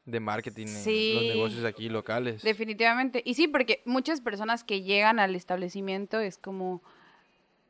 de 0.07 0.21
marketing 0.21 0.69
en 0.69 1.15
los 1.15 1.25
negocios 1.25 1.65
aquí 1.67 1.91
locales. 1.91 2.41
Definitivamente. 2.41 3.21
Y 3.23 3.35
sí, 3.35 3.49
porque 3.49 3.83
muchas 3.85 4.23
personas 4.23 4.65
que 4.65 4.81
llegan 4.81 5.19
al 5.19 5.35
establecimiento 5.35 6.21
es 6.21 6.39
como, 6.39 6.81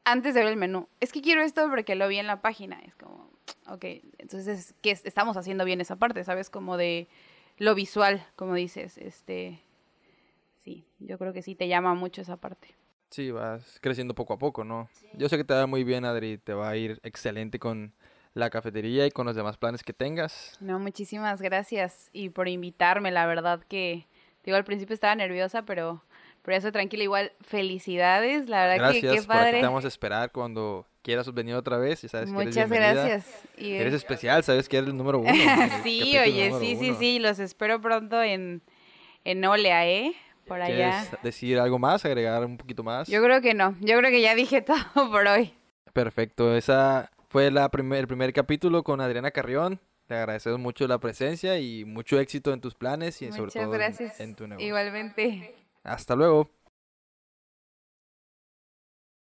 antes 0.04 0.34
de 0.34 0.44
ver 0.44 0.52
el 0.52 0.58
menú, 0.58 0.86
es 1.00 1.10
que 1.10 1.22
quiero 1.22 1.42
esto 1.42 1.68
porque 1.68 1.96
lo 1.96 2.06
vi 2.06 2.18
en 2.18 2.28
la 2.28 2.40
página. 2.40 2.78
Es 2.86 2.94
como, 2.94 3.33
ok, 3.68 3.84
entonces, 4.18 4.74
¿qué 4.82 4.90
es- 4.92 5.04
estamos 5.04 5.36
haciendo 5.36 5.64
bien 5.64 5.80
esa 5.80 5.96
parte? 5.96 6.24
¿Sabes? 6.24 6.50
Como 6.50 6.76
de 6.76 7.08
lo 7.58 7.74
visual, 7.74 8.24
como 8.36 8.54
dices. 8.54 8.98
Este, 8.98 9.60
sí, 10.62 10.84
yo 10.98 11.18
creo 11.18 11.32
que 11.32 11.42
sí 11.42 11.54
te 11.54 11.68
llama 11.68 11.94
mucho 11.94 12.22
esa 12.22 12.36
parte. 12.36 12.68
Sí, 13.10 13.30
vas 13.30 13.78
creciendo 13.80 14.14
poco 14.14 14.32
a 14.34 14.38
poco, 14.38 14.64
¿no? 14.64 14.88
Yo 15.16 15.28
sé 15.28 15.36
que 15.36 15.44
te 15.44 15.54
va 15.54 15.66
muy 15.66 15.84
bien, 15.84 16.04
Adri, 16.04 16.38
te 16.38 16.52
va 16.52 16.68
a 16.70 16.76
ir 16.76 16.98
excelente 17.04 17.58
con 17.60 17.92
la 18.32 18.50
cafetería 18.50 19.06
y 19.06 19.12
con 19.12 19.26
los 19.26 19.36
demás 19.36 19.56
planes 19.56 19.84
que 19.84 19.92
tengas. 19.92 20.56
No, 20.60 20.80
muchísimas 20.80 21.40
gracias 21.40 22.08
y 22.12 22.30
por 22.30 22.48
invitarme. 22.48 23.12
La 23.12 23.26
verdad 23.26 23.60
que, 23.68 24.06
digo, 24.44 24.56
al 24.56 24.64
principio 24.64 24.94
estaba 24.94 25.14
nerviosa, 25.14 25.62
pero, 25.62 26.02
pero 26.42 26.54
ya 26.54 26.58
estoy 26.58 26.72
tranquila. 26.72 27.04
Igual, 27.04 27.32
felicidades. 27.42 28.48
La 28.48 28.66
verdad 28.66 28.74
que 28.92 29.00
Gracias, 29.00 29.20
qué 29.22 29.28
padre. 29.28 29.60
te 29.60 29.66
vamos 29.66 29.84
a 29.84 29.88
esperar 29.88 30.32
cuando 30.32 30.84
quieras 31.04 31.32
venir 31.32 31.54
otra 31.54 31.76
vez 31.76 32.02
y 32.02 32.08
sabes 32.08 32.32
que 32.32 32.40
eres 32.42 32.70
gracias. 32.70 33.26
Y, 33.58 33.72
Eres 33.74 33.94
especial, 33.94 34.42
sabes 34.42 34.68
que 34.68 34.78
eres 34.78 34.88
el 34.90 34.96
número 34.96 35.18
uno. 35.18 35.30
sí, 35.84 36.16
oye, 36.18 36.50
sí, 36.58 36.76
sí, 36.80 36.90
uno. 36.90 36.98
sí. 36.98 37.18
Los 37.20 37.38
espero 37.38 37.80
pronto 37.80 38.20
en, 38.22 38.62
en 39.22 39.44
Olea, 39.44 39.86
¿eh? 39.86 40.14
Por 40.46 40.60
allá. 40.60 40.74
¿Quieres 40.74 41.22
decir 41.22 41.58
algo 41.58 41.78
más, 41.78 42.04
agregar 42.04 42.44
un 42.44 42.56
poquito 42.56 42.82
más? 42.82 43.06
Yo 43.08 43.22
creo 43.22 43.40
que 43.40 43.54
no. 43.54 43.76
Yo 43.80 43.98
creo 43.98 44.10
que 44.10 44.20
ya 44.22 44.34
dije 44.34 44.62
todo 44.94 45.10
por 45.10 45.26
hoy. 45.26 45.52
Perfecto, 45.92 46.56
esa 46.56 47.10
fue 47.28 47.50
la 47.50 47.68
primer, 47.70 48.00
el 48.00 48.06
primer 48.08 48.32
capítulo 48.32 48.82
con 48.82 49.00
Adriana 49.00 49.30
Carrión. 49.30 49.78
Le 50.08 50.16
agradecemos 50.16 50.58
mucho 50.58 50.86
la 50.88 50.98
presencia 50.98 51.58
y 51.58 51.84
mucho 51.84 52.18
éxito 52.18 52.52
en 52.52 52.60
tus 52.60 52.74
planes 52.74 53.22
y 53.22 53.28
sobre 53.30 53.42
Muchas 53.44 53.62
todo 53.62 53.74
en- 53.74 53.78
gracias. 53.80 54.20
en 54.20 54.34
tu 54.34 54.46
negocio. 54.46 54.66
Igualmente. 54.66 55.54
Hasta 55.82 56.14
luego. 56.16 56.50